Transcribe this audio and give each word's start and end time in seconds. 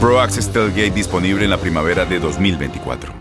Pro 0.00 0.20
Access 0.20 0.48
Tailgate 0.52 0.92
disponible 0.92 1.42
en 1.44 1.50
la 1.50 1.56
primavera 1.56 2.04
de 2.04 2.20
2024. 2.20 3.12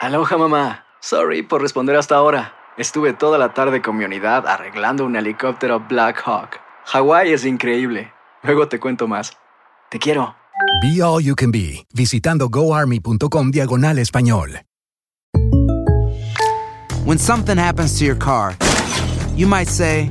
Aloha 0.00 0.36
mamá. 0.36 0.84
Sorry 1.00 1.42
por 1.42 1.62
responder 1.62 1.94
hasta 1.94 2.16
ahora. 2.16 2.54
Estuve 2.76 3.12
toda 3.12 3.38
la 3.38 3.54
tarde 3.54 3.82
con 3.82 3.96
mi 3.96 4.04
unidad 4.04 4.46
arreglando 4.48 5.04
un 5.04 5.14
helicóptero 5.14 5.78
Black 5.88 6.20
Hawk. 6.26 6.58
Hawái 6.86 7.32
es 7.32 7.44
increíble. 7.44 8.12
Luego 8.42 8.66
te 8.66 8.80
cuento 8.80 9.06
más. 9.06 9.32
Te 9.90 10.00
quiero. 10.00 10.34
Be 10.82 11.00
All 11.00 11.22
You 11.22 11.36
Can 11.36 11.52
Be, 11.52 11.86
visitando 11.94 12.48
goarmy.com 12.48 13.52
diagonal 13.52 13.98
español. 13.98 14.62
When 17.04 17.18
something 17.18 17.58
happens 17.58 17.96
to 17.98 18.04
your 18.04 18.18
car, 18.18 18.56
you 19.36 19.46
might 19.46 19.68
say, 19.68 20.10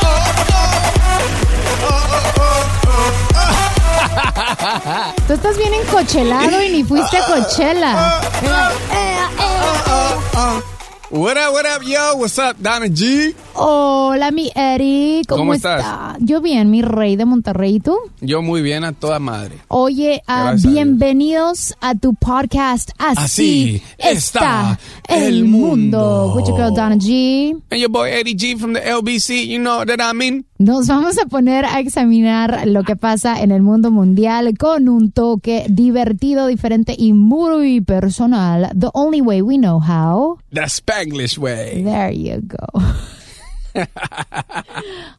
Tú 5.27 5.33
estás 5.33 5.57
bien 5.57 5.73
encochelado 5.73 6.61
y 6.63 6.69
ni 6.69 6.83
fuiste 6.83 7.17
a 7.17 7.25
Coachella. 7.25 8.21
What 11.09 11.35
up, 11.35 11.53
what 11.53 11.65
up, 11.65 11.83
yo? 11.83 12.15
What's 12.15 12.39
up, 12.39 12.55
Donna 12.61 12.87
G? 12.87 13.35
Hola, 13.53 14.31
mi 14.31 14.49
Eri. 14.55 15.23
¿Cómo, 15.27 15.39
¿Cómo 15.41 15.53
está? 15.53 15.77
estás? 15.77 16.17
Yo 16.21 16.41
bien, 16.41 16.71
mi 16.71 16.81
rey 16.81 17.15
de 17.17 17.25
Monterrey. 17.25 17.75
¿Y 17.75 17.79
tú? 17.81 17.95
Yo 18.21 18.41
muy 18.41 18.61
bien 18.61 18.83
a 18.83 18.93
toda 18.93 19.19
madre. 19.19 19.57
Oye, 19.67 20.23
a 20.25 20.51
Dios. 20.55 20.71
bienvenidos 20.71 21.75
a 21.81 21.95
tu 21.95 22.13
podcast. 22.13 22.91
Así, 22.97 23.19
Así 23.19 23.83
está 23.97 24.79
el 25.07 25.23
el 25.23 25.45
mundo. 25.45 25.97
mundo. 25.99 26.33
With 26.35 26.47
your 26.47 26.57
girl, 26.57 26.73
Donna 26.73 26.95
G. 26.95 27.51
And 27.69 27.79
your 27.81 27.89
boy 27.89 28.09
Eddie 28.09 28.35
G 28.35 28.57
from 28.57 28.73
the 28.73 28.79
LBC, 28.81 29.45
you 29.47 29.59
know 29.59 29.79
what 29.79 29.89
I 29.99 30.13
mean? 30.13 30.45
Nos 30.57 30.87
vamos 30.87 31.17
a 31.17 31.25
poner 31.25 31.65
a 31.65 31.79
examinar 31.79 32.67
lo 32.67 32.83
que 32.83 32.95
pasa 32.95 33.41
en 33.41 33.51
el 33.51 33.61
mundo 33.61 33.91
mundial 33.91 34.57
con 34.57 34.87
un 34.87 35.11
toque 35.11 35.65
divertido, 35.69 36.47
diferente 36.47 36.95
y 36.97 37.13
muy 37.13 37.81
personal. 37.81 38.71
The 38.79 38.89
only 38.93 39.21
way 39.21 39.41
we 39.41 39.57
know 39.57 39.79
how. 39.81 40.37
The 40.53 40.67
Spanglish 40.69 41.37
way. 41.37 41.83
There 41.83 42.13
you 42.13 42.41
go. 42.43 42.79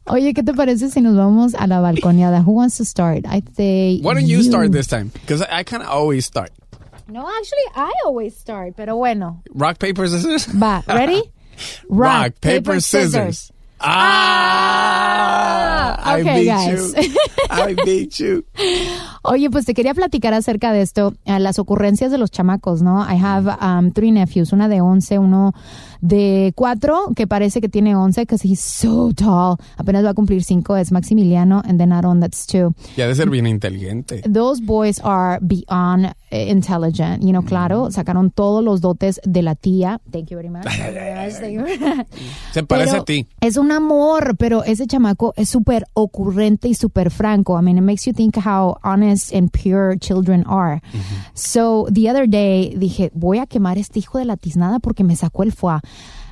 Oye, 0.07 0.33
¿qué 0.33 0.43
te 0.43 0.53
parece 0.53 0.89
si 0.89 1.01
nos 1.01 1.15
vamos 1.15 1.55
a 1.55 1.67
la 1.67 1.79
balconeada? 1.79 2.41
Who 2.41 2.53
wants 2.53 2.77
to 2.77 2.85
start? 2.85 3.25
I 3.25 3.41
say 3.55 3.99
Why 4.01 4.13
don't 4.13 4.27
you 4.27 4.43
start 4.43 4.71
this 4.71 4.87
time? 4.87 5.09
Because 5.13 5.41
I, 5.41 5.59
I 5.59 5.63
kind 5.63 5.83
of 5.83 5.89
always 5.89 6.25
start. 6.25 6.51
No, 7.07 7.27
actually, 7.27 7.67
I 7.75 7.91
always 8.05 8.35
start, 8.35 8.75
pero 8.75 8.95
bueno. 8.95 9.41
Rock, 9.53 9.77
paper, 9.79 10.07
scissors? 10.07 10.45
Va, 10.47 10.83
ready? 10.87 11.21
Rock, 11.89 12.33
paper, 12.41 12.79
scissors. 12.79 13.52
Ah, 14.75 15.95
I 16.05 16.21
Okay, 16.21 16.35
beat 16.41 16.47
guys. 16.47 16.93
you. 16.95 17.03
I 17.49 17.73
beat 17.85 18.19
you. 18.19 18.43
Oye, 19.23 19.49
pues 19.49 19.65
te 19.65 19.73
quería 19.73 19.93
platicar 19.93 20.33
acerca 20.33 20.71
de 20.73 20.81
esto, 20.81 21.13
eh, 21.25 21.39
las 21.39 21.57
ocurrencias 21.59 22.11
de 22.11 22.17
los 22.17 22.29
chamacos, 22.29 22.81
¿no? 22.81 23.01
I 23.03 23.15
have 23.21 23.47
um, 23.61 23.91
three 23.91 24.11
nephews, 24.11 24.51
una 24.51 24.67
de 24.67 24.81
11, 24.81 25.17
uno 25.19 25.53
de 26.01 26.51
4, 26.55 27.13
que 27.15 27.25
parece 27.25 27.61
que 27.61 27.69
tiene 27.69 27.95
11, 27.95 28.21
because 28.21 28.45
he's 28.47 28.59
so 28.59 29.13
tall. 29.13 29.55
Apenas 29.77 30.03
va 30.03 30.09
a 30.09 30.13
cumplir 30.13 30.43
5, 30.43 30.75
es 30.77 30.91
Maximiliano, 30.91 31.61
and 31.65 31.79
then 31.79 31.93
Aaron, 31.93 32.19
that's 32.19 32.45
2. 32.47 32.73
Ya 32.97 33.07
de 33.07 33.15
ser 33.15 33.29
bien 33.29 33.47
inteligente. 33.47 34.21
Those 34.29 34.61
boys 34.61 34.99
are 35.03 35.39
beyond 35.41 36.13
intelligent, 36.33 37.21
you 37.23 37.31
know, 37.31 37.43
claro, 37.43 37.91
sacaron 37.91 38.31
todos 38.31 38.63
los 38.63 38.81
dotes 38.81 39.19
de 39.23 39.41
la 39.41 39.55
tía. 39.55 40.01
Thank 40.11 40.29
you 40.29 40.37
very 40.37 40.49
much. 40.49 40.63
Se 42.51 42.63
parece 42.63 42.91
Pero 42.91 43.01
a 43.01 43.05
ti. 43.05 43.27
Es 43.41 43.57
un 43.57 43.71
amor, 43.71 44.35
pero 44.37 44.63
ese 44.63 44.87
chamaco 44.87 45.33
es 45.35 45.49
súper 45.49 45.85
ocurrente 45.93 46.67
y 46.67 46.73
súper 46.73 47.11
franco. 47.11 47.59
I 47.59 47.63
mean, 47.63 47.77
it 47.77 47.83
makes 47.83 48.05
you 48.05 48.13
think 48.13 48.37
how 48.37 48.77
honest 48.83 49.33
and 49.33 49.51
pure 49.51 49.97
children 49.97 50.43
are. 50.47 50.81
So, 51.33 51.87
the 51.91 52.09
other 52.09 52.27
day 52.27 52.75
dije, 52.77 53.11
voy 53.13 53.39
a 53.39 53.45
quemar 53.45 53.77
este 53.77 53.99
hijo 53.99 54.17
de 54.17 54.25
la 54.25 54.37
tiznada 54.37 54.79
porque 54.79 55.03
me 55.03 55.15
sacó 55.15 55.43
el 55.43 55.51
foie. 55.51 55.79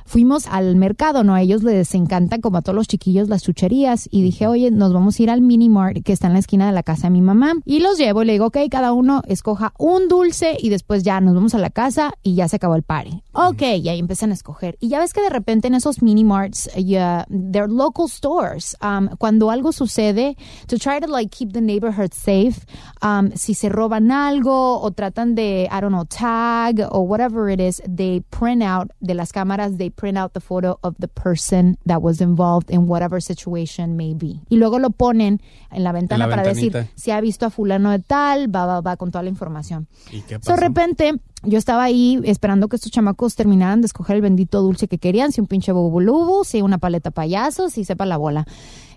Fuimos 0.04 0.46
al 0.46 0.76
mercado, 0.76 1.24
¿no? 1.24 1.34
A 1.34 1.42
ellos 1.42 1.62
les 1.62 1.94
encantan, 1.94 2.40
como 2.40 2.58
a 2.58 2.62
todos 2.62 2.76
los 2.76 2.88
chiquillos, 2.88 3.28
las 3.28 3.42
chucherías. 3.42 4.08
Y 4.10 4.22
dije, 4.22 4.46
oye, 4.46 4.70
nos 4.70 4.92
vamos 4.92 5.18
a 5.18 5.22
ir 5.22 5.30
al 5.30 5.40
mini 5.40 5.68
mart 5.68 5.98
que 6.04 6.12
está 6.12 6.26
en 6.26 6.34
la 6.34 6.38
esquina 6.38 6.66
de 6.66 6.72
la 6.72 6.82
casa 6.82 7.08
de 7.08 7.10
mi 7.10 7.22
mamá. 7.22 7.54
Y 7.64 7.80
los 7.80 7.98
llevo 7.98 8.22
y 8.22 8.26
le 8.26 8.32
digo, 8.32 8.46
ok, 8.46 8.58
cada 8.70 8.92
uno 8.92 9.22
escoja 9.26 9.72
un 9.78 10.08
dulce 10.08 10.56
y 10.60 10.68
después 10.68 11.02
ya 11.02 11.20
nos 11.20 11.34
vamos 11.34 11.54
a 11.54 11.58
la 11.58 11.70
casa 11.70 12.12
y 12.22 12.34
ya 12.34 12.48
se 12.48 12.56
acabó 12.56 12.74
el 12.74 12.82
party. 12.82 13.22
Ok, 13.32 13.62
y 13.62 13.88
ahí 13.88 13.98
empiezan 13.98 14.30
a 14.30 14.34
escoger. 14.34 14.76
Y 14.80 14.88
ya 14.88 14.98
ves 14.98 15.12
que 15.12 15.22
de 15.22 15.30
repente 15.30 15.68
en 15.68 15.74
esos 15.74 16.02
mini 16.02 16.24
marts, 16.24 16.70
ya, 16.76 17.26
they're 17.28 17.72
local 17.72 18.08
stores. 18.08 18.76
Um, 18.82 19.08
cuando 19.18 19.50
algo 19.50 19.72
sucede, 19.72 20.36
to 20.66 20.78
try 20.78 21.00
to 21.00 21.06
like 21.06 21.30
keep 21.30 21.52
the 21.52 21.60
neighborhood 21.60 22.12
safe, 22.12 22.66
um, 23.02 23.30
si 23.34 23.54
se 23.54 23.68
roban 23.68 24.10
algo 24.10 24.80
o 24.80 24.90
tratan 24.90 25.34
de, 25.34 25.68
I 25.70 25.80
don't 25.80 25.92
know, 25.92 26.04
tag 26.04 26.80
or 26.90 27.06
whatever 27.06 27.48
it 27.48 27.60
is, 27.60 27.82
they 27.86 28.20
print 28.30 28.62
out 28.62 28.90
de 29.00 29.14
las 29.14 29.32
cámaras, 29.32 29.78
they 29.78 29.90
print 29.92 30.18
out 30.18 30.32
the 30.32 30.40
photo 30.40 30.78
of 30.82 30.94
the 30.98 31.08
person 31.08 31.78
that 31.86 32.00
was 32.02 32.20
involved 32.20 32.70
in 32.70 32.88
whatever 32.88 33.20
situation 33.22 33.96
may 33.96 34.14
be. 34.14 34.40
Y 34.48 34.56
luego 34.56 34.78
lo 34.78 34.90
ponen 34.90 35.40
en 35.70 35.84
la 35.84 35.92
ventana 35.92 36.26
la 36.26 36.36
para 36.36 36.48
decir 36.48 36.88
si 36.94 37.10
ha 37.10 37.20
visto 37.20 37.46
a 37.46 37.50
fulano 37.50 37.90
de 37.90 37.98
tal, 38.00 38.54
va, 38.54 38.66
va, 38.66 38.80
va 38.80 38.96
con 38.96 39.10
toda 39.10 39.22
la 39.22 39.28
información. 39.30 39.86
¿Y 40.10 40.20
qué 40.22 40.34
So, 40.36 40.40
pasó? 40.40 40.52
de 40.54 40.60
repente, 40.60 41.14
yo 41.44 41.58
estaba 41.58 41.84
ahí 41.84 42.20
esperando 42.24 42.68
que 42.68 42.76
estos 42.76 42.90
chamacos 42.92 43.34
terminaran 43.34 43.80
de 43.80 43.86
escoger 43.86 44.16
el 44.16 44.22
bendito 44.22 44.62
dulce 44.62 44.88
que 44.88 44.98
querían, 44.98 45.32
si 45.32 45.40
un 45.40 45.46
pinche 45.46 45.72
bubulubu, 45.72 46.44
si 46.44 46.62
una 46.62 46.78
paleta 46.78 47.10
payaso, 47.10 47.70
si 47.70 47.84
sepa 47.84 48.06
la 48.06 48.16
bola. 48.16 48.46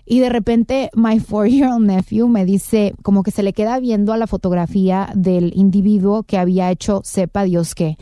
Y 0.08 0.20
de 0.20 0.28
repente, 0.28 0.90
my 0.94 1.18
four-year-old 1.18 1.84
nephew 1.84 2.28
me 2.28 2.44
dice, 2.44 2.94
como 3.02 3.24
que 3.24 3.32
se 3.32 3.42
le 3.42 3.52
queda 3.52 3.80
viendo 3.80 4.12
a 4.12 4.16
la 4.16 4.28
fotografía 4.28 5.10
del 5.16 5.52
individuo 5.56 6.22
que 6.22 6.38
había 6.38 6.70
hecho 6.70 7.00
sepa 7.02 7.42
Dios 7.42 7.74
qué. 7.74 7.98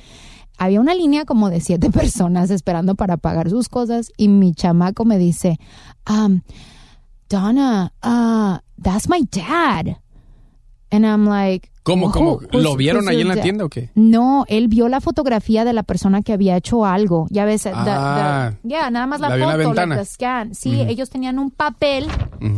Había 0.58 0.80
una 0.80 0.94
línea 0.94 1.24
como 1.24 1.50
de 1.50 1.60
siete 1.60 1.90
personas 1.90 2.50
esperando 2.50 2.94
para 2.94 3.16
pagar 3.16 3.50
sus 3.50 3.68
cosas 3.68 4.12
y 4.16 4.28
mi 4.28 4.54
chamaco 4.54 5.04
me 5.04 5.18
dice, 5.18 5.58
um, 6.08 6.40
Donna, 7.28 7.92
uh, 8.04 8.58
that's 8.82 9.08
my 9.08 9.26
dad. 9.30 9.96
And 10.90 11.04
I'm 11.04 11.26
like, 11.28 11.70
¿Cómo, 11.82 12.10
cómo? 12.12 12.36
Who- 12.38 12.48
¿Lo 12.52 12.72
who's- 12.72 12.76
vieron 12.76 13.02
who's 13.04 13.10
ahí 13.10 13.20
en 13.22 13.28
la 13.28 13.34
tienda 13.42 13.64
o 13.64 13.68
qué? 13.68 13.90
No, 13.94 14.44
él 14.48 14.68
vio 14.68 14.88
la 14.88 15.00
fotografía 15.00 15.64
de 15.64 15.72
la 15.72 15.82
persona 15.82 16.22
que 16.22 16.32
había 16.32 16.56
hecho 16.56 16.86
algo. 16.86 17.26
Ya 17.30 17.44
ves, 17.44 17.64
the- 17.64 17.72
Ah. 17.74 18.52
yeah, 18.62 18.90
nada 18.90 19.06
más 19.06 19.20
la, 19.20 19.34
en 19.34 19.40
la 19.40 19.56
foto, 19.64 19.84
like 19.86 20.04
scan. 20.06 20.54
Sí, 20.54 20.80
ellos 20.82 21.10
tenían 21.10 21.38
un 21.38 21.50
papel 21.50 22.06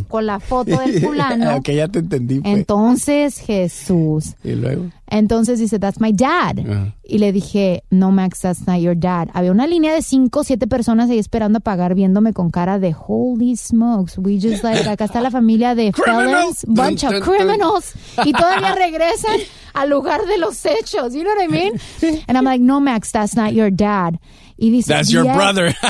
con 0.08 0.26
la 0.26 0.38
foto 0.38 0.78
del 0.78 1.00
fulano. 1.02 1.60
ya 1.62 1.88
te 1.88 2.00
entendí. 2.00 2.40
pues. 2.40 2.54
Entonces, 2.56 3.38
Jesús. 3.38 4.34
y 4.44 4.52
luego. 4.52 4.86
Entonces 5.08 5.58
dice, 5.58 5.78
that's 5.78 6.00
my 6.00 6.12
dad. 6.12 6.58
Ajá. 6.58 6.94
Y 7.02 7.18
le 7.18 7.32
dije, 7.32 7.84
no, 7.90 8.10
Max, 8.10 8.40
that's 8.40 8.66
not 8.66 8.80
your 8.80 8.96
dad. 8.96 9.28
Había 9.32 9.52
una 9.52 9.66
línea 9.66 9.94
de 9.94 10.02
cinco 10.02 10.42
siete 10.42 10.66
personas 10.66 11.08
ahí 11.08 11.18
esperando 11.18 11.58
a 11.58 11.60
pagar, 11.60 11.94
viéndome 11.94 12.32
con 12.32 12.50
cara 12.50 12.78
de 12.78 12.94
holy 12.94 13.56
smokes. 13.56 14.18
We 14.18 14.40
just 14.40 14.64
like, 14.64 14.88
acá 14.88 15.04
está 15.04 15.20
la 15.20 15.30
familia 15.30 15.74
de 15.74 15.92
felons, 15.92 16.64
bunch 16.66 17.04
of 17.04 17.20
criminals. 17.22 17.94
Y 18.24 18.32
todavía 18.32 18.74
regresan 18.74 19.38
al 19.74 19.90
lugar 19.90 20.26
de 20.26 20.38
los 20.38 20.64
hechos. 20.66 21.14
You 21.14 21.22
know 21.22 21.34
what 21.34 21.44
I 21.44 21.48
mean? 21.48 21.80
And 22.26 22.36
I'm 22.36 22.44
like, 22.44 22.60
no, 22.60 22.80
Max, 22.80 23.12
that's 23.12 23.36
not 23.36 23.52
your 23.52 23.70
dad. 23.70 24.18
Y 24.58 24.70
dice, 24.70 24.92
That's 24.92 25.10
your 25.10 25.24
"Yes." 25.24 25.36
brother. 25.36 25.76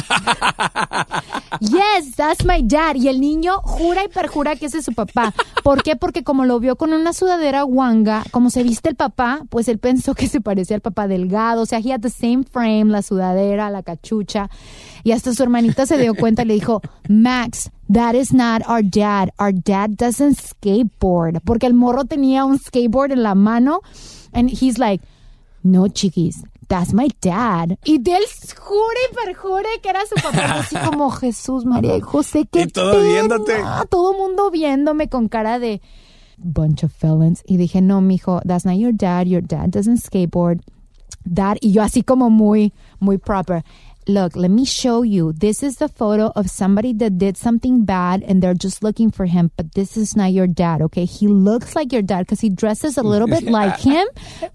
Yes, 1.60 2.14
that's 2.16 2.44
my 2.44 2.62
dad. 2.62 2.96
Y 2.96 3.08
el 3.08 3.20
niño 3.20 3.60
jura 3.62 4.04
y 4.04 4.08
perjura 4.08 4.56
que 4.56 4.66
ese 4.66 4.78
es 4.78 4.84
su 4.84 4.92
papá. 4.92 5.32
¿Por 5.62 5.82
qué? 5.82 5.96
Porque 5.96 6.22
como 6.22 6.44
lo 6.44 6.60
vio 6.60 6.76
con 6.76 6.92
una 6.92 7.12
sudadera 7.12 7.62
guanga, 7.62 8.24
como 8.30 8.50
se 8.50 8.62
viste 8.62 8.90
el 8.90 8.94
papá, 8.94 9.42
pues 9.48 9.68
él 9.68 9.78
pensó 9.78 10.14
que 10.14 10.28
se 10.28 10.40
parecía 10.40 10.76
al 10.76 10.82
papá 10.82 11.08
delgado. 11.08 11.62
O 11.62 11.66
sea, 11.66 11.78
he 11.78 11.92
had 11.92 12.00
the 12.00 12.10
same 12.10 12.44
frame, 12.44 12.86
la 12.86 13.02
sudadera, 13.02 13.70
la 13.70 13.82
cachucha. 13.82 14.50
Y 15.02 15.12
hasta 15.12 15.32
su 15.34 15.42
hermanita 15.42 15.86
se 15.86 15.98
dio 15.98 16.14
cuenta 16.14 16.42
y 16.42 16.46
le 16.46 16.54
dijo, 16.54 16.82
Max, 17.08 17.70
that 17.90 18.14
is 18.14 18.32
not 18.32 18.62
our 18.69 18.82
dad. 18.82 19.30
Our 19.38 19.54
dad 19.54 19.90
doesn't 19.90 20.36
skateboard. 20.38 21.40
Porque 21.42 21.66
el 21.66 21.74
morro 21.74 22.04
tenía 22.04 22.44
un 22.44 22.58
skateboard 22.58 23.12
en 23.12 23.22
la 23.22 23.34
mano. 23.34 23.80
And 24.32 24.50
he's 24.50 24.78
like, 24.78 25.02
no, 25.62 25.88
chiquis, 25.88 26.42
that's 26.68 26.92
my 26.92 27.08
dad. 27.20 27.78
Y 27.84 27.98
de 27.98 28.16
él 28.16 28.24
jure 28.58 28.98
y 29.10 29.14
perjure 29.14 29.68
que 29.82 29.88
era 29.90 30.00
su 30.06 30.14
papá. 30.16 30.60
Así 30.60 30.76
como 30.76 31.10
Jesús, 31.20 31.64
María 31.64 31.96
y 31.96 32.00
José, 32.00 32.46
qué 32.50 32.62
Y 32.62 32.66
todo 32.66 32.92
pena. 32.92 33.04
viéndote. 33.04 33.54
Todo 33.90 34.12
mundo 34.14 34.50
viéndome 34.50 35.08
con 35.08 35.28
cara 35.28 35.58
de 35.58 35.80
bunch 36.38 36.84
of 36.84 36.92
felons. 36.92 37.42
Y 37.46 37.56
dije, 37.56 37.80
no, 37.80 38.00
mijo, 38.00 38.40
that's 38.46 38.64
not 38.64 38.76
your 38.76 38.92
dad. 38.94 39.26
Your 39.26 39.42
dad 39.42 39.68
doesn't 39.70 39.98
skateboard. 39.98 40.60
That, 41.34 41.56
y 41.60 41.72
yo 41.72 41.82
así 41.82 42.02
como 42.02 42.30
muy, 42.30 42.72
muy 43.00 43.19
proper. 43.19 43.64
Look, 44.08 44.37
let 44.37 44.50
me 44.53 44.64
show 44.64 45.03
you. 45.03 45.32
This 45.32 45.64
is 45.64 45.76
the 45.76 45.88
photo 45.88 46.31
of 46.37 46.49
somebody 46.49 46.93
that 46.94 47.19
did 47.19 47.37
something 47.37 47.85
bad 47.85 48.23
and 48.23 48.41
they're 48.41 48.55
just 48.55 48.85
looking 48.85 49.11
for 49.11 49.26
him, 49.26 49.50
but 49.56 49.75
this 49.75 49.97
is 49.97 50.14
not 50.14 50.32
your 50.32 50.47
dad, 50.47 50.81
okay? 50.82 51.05
He 51.05 51.26
looks 51.26 51.75
like 51.75 51.93
your 51.93 52.03
dad 52.03 52.20
because 52.20 52.41
he 52.41 52.49
dresses 52.49 52.97
a 52.97 53.03
little 53.03 53.26
bit 53.26 53.43
like 53.50 53.81
him, 53.81 54.06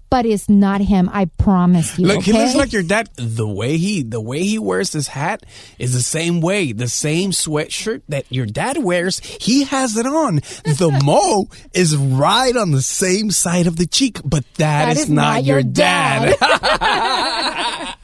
but 0.08 0.24
it's 0.24 0.48
not 0.48 0.80
him. 0.80 1.10
I 1.12 1.26
promise 1.26 1.98
you. 1.98 2.06
Look, 2.06 2.22
he 2.22 2.32
looks 2.32 2.54
like 2.54 2.72
your 2.72 2.82
dad. 2.82 3.10
The 3.16 3.46
way 3.46 3.76
he 3.76 4.02
the 4.02 4.20
way 4.20 4.42
he 4.42 4.58
wears 4.58 4.92
his 4.92 5.08
hat 5.08 5.44
is 5.78 5.92
the 5.92 6.00
same 6.00 6.40
way. 6.40 6.72
The 6.72 6.88
same 6.88 7.30
sweatshirt 7.32 8.02
that 8.08 8.24
your 8.30 8.46
dad 8.46 8.82
wears, 8.82 9.20
he 9.20 9.64
has 9.64 9.96
it 9.98 10.06
on. 10.06 10.36
The 10.64 10.98
mo 11.04 11.48
is 11.74 11.94
right 11.96 12.56
on 12.56 12.70
the 12.70 12.82
same 12.82 13.30
side 13.30 13.66
of 13.66 13.76
the 13.76 13.86
cheek, 13.86 14.20
but 14.24 14.44
That 14.54 14.96
is, 14.96 15.04
is 15.04 15.10
not, 15.10 15.34
not 15.34 15.44
your, 15.44 15.58
your 15.58 15.70
dad. 15.70 16.36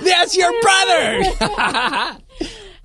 That's 0.00 0.36
your 0.36 0.52
brother. 0.62 2.18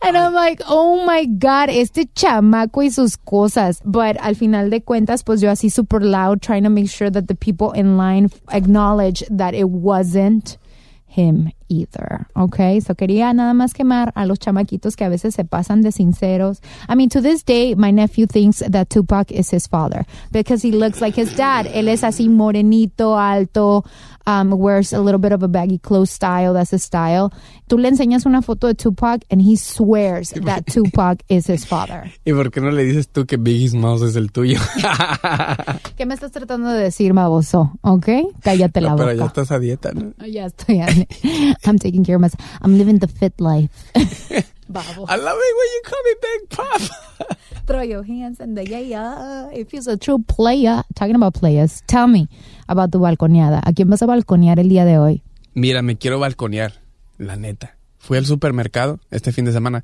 And 0.05 0.17
I'm 0.17 0.33
like, 0.33 0.61
oh 0.67 1.05
my 1.05 1.23
God, 1.25 1.69
este 1.69 2.13
chamaco 2.13 2.83
y 2.83 2.89
sus 2.89 3.15
cosas. 3.15 3.81
But 3.85 4.17
al 4.17 4.35
final 4.35 4.69
de 4.69 4.81
cuentas, 4.81 5.23
pues 5.23 5.41
yo 5.41 5.49
así 5.49 5.71
super 5.71 6.01
loud, 6.01 6.41
trying 6.41 6.63
to 6.63 6.69
make 6.69 6.89
sure 6.89 7.09
that 7.09 7.29
the 7.29 7.35
people 7.35 7.71
in 7.71 7.95
line 7.95 8.29
acknowledge 8.49 9.23
that 9.29 9.53
it 9.53 9.69
wasn't 9.69 10.57
him 11.05 11.51
either. 11.73 12.27
Okay, 12.35 12.79
so 12.81 12.93
quería 12.95 13.33
nada 13.33 13.53
más 13.53 13.73
quemar 13.73 14.11
a 14.15 14.25
los 14.25 14.39
chamaquitos 14.39 14.95
que 14.95 15.03
a 15.05 15.09
veces 15.09 15.33
se 15.35 15.43
pasan 15.45 15.81
de 15.81 15.91
sinceros. 15.91 16.61
I 16.87 16.95
mean, 16.95 17.09
to 17.09 17.21
this 17.21 17.43
day, 17.43 17.75
my 17.75 17.91
nephew 17.91 18.27
thinks 18.27 18.59
that 18.69 18.89
Tupac 18.89 19.31
is 19.31 19.49
his 19.51 19.67
father 19.67 20.05
because 20.31 20.61
he 20.61 20.71
looks 20.71 21.01
like 21.01 21.15
his 21.19 21.35
dad. 21.35 21.67
Él 21.73 21.87
es 21.89 22.03
así 22.03 22.29
morenito, 22.29 23.17
alto, 23.17 23.83
um, 24.25 24.51
wears 24.51 24.93
a 24.93 24.99
little 25.01 25.19
bit 25.19 25.31
of 25.33 25.43
a 25.43 25.47
baggy 25.47 25.79
clothes 25.79 26.11
style. 26.11 26.53
That's 26.53 26.71
his 26.71 26.83
style. 26.83 27.31
Tú 27.67 27.77
le 27.79 27.89
enseñas 27.89 28.25
una 28.25 28.41
foto 28.41 28.67
de 28.67 28.75
Tupac 28.75 29.23
and 29.31 29.41
he 29.41 29.55
swears 29.55 30.29
that 30.45 30.65
Tupac 30.67 31.23
is 31.29 31.47
his 31.47 31.65
father. 31.65 32.11
¿Y 32.25 32.33
por 32.33 32.51
qué 32.51 32.61
no 32.61 32.69
le 32.71 32.83
dices 32.83 33.07
tú 33.09 33.25
que 33.25 33.37
Biggie 33.37 33.69
Smalls 33.69 34.01
es 34.03 34.15
el 34.15 34.31
tuyo? 34.31 34.59
¿Qué 35.97 36.05
me 36.05 36.13
estás 36.13 36.31
tratando 36.31 36.69
de 36.69 36.83
decir, 36.83 37.13
baboso? 37.13 37.71
¿Ok? 37.81 38.07
Cállate 38.41 38.81
la 38.81 38.89
No, 38.89 38.95
boca. 38.95 39.05
pero 39.07 39.19
ya 39.19 39.25
estás 39.25 39.51
a 39.51 39.59
dieta, 39.59 39.91
¿no? 39.93 40.13
Ya 40.25 40.45
estoy. 40.45 40.81
I'm 41.67 41.79
taking 41.79 42.03
care 42.03 42.15
of 42.15 42.21
myself. 42.21 42.43
I'm 42.61 42.77
living 42.77 42.99
the 42.99 43.07
fit 43.07 43.39
life. 43.39 43.69
Babo. 44.69 45.05
I 45.07 45.15
love 45.17 45.37
it 45.37 45.55
when 45.57 45.69
you 45.73 45.81
call 45.85 46.03
me 46.03 46.13
Big 46.21 46.49
Pop. 46.49 47.37
Throw 47.67 47.81
your 47.81 48.03
hands 48.03 48.39
in 48.39 48.55
the 48.55 48.65
yeah. 48.65 49.49
If 49.51 49.73
you're 49.73 49.83
a 49.87 49.97
true 49.97 50.19
player, 50.19 50.83
talking 50.95 51.15
about 51.15 51.33
players, 51.33 51.83
tell 51.87 52.07
me 52.07 52.27
about 52.67 52.91
tu 52.91 52.99
balconeada. 52.99 53.61
¿A 53.63 53.73
quién 53.73 53.89
vas 53.89 54.01
a 54.01 54.05
balconear 54.05 54.59
el 54.59 54.69
día 54.69 54.85
de 54.85 54.97
hoy? 54.97 55.21
Mira, 55.53 55.81
me 55.81 55.97
quiero 55.97 56.19
balconear, 56.19 56.73
la 57.17 57.35
neta. 57.35 57.77
Fui 57.99 58.17
al 58.17 58.25
supermercado 58.25 58.99
este 59.11 59.31
fin 59.31 59.45
de 59.45 59.53
semana 59.53 59.83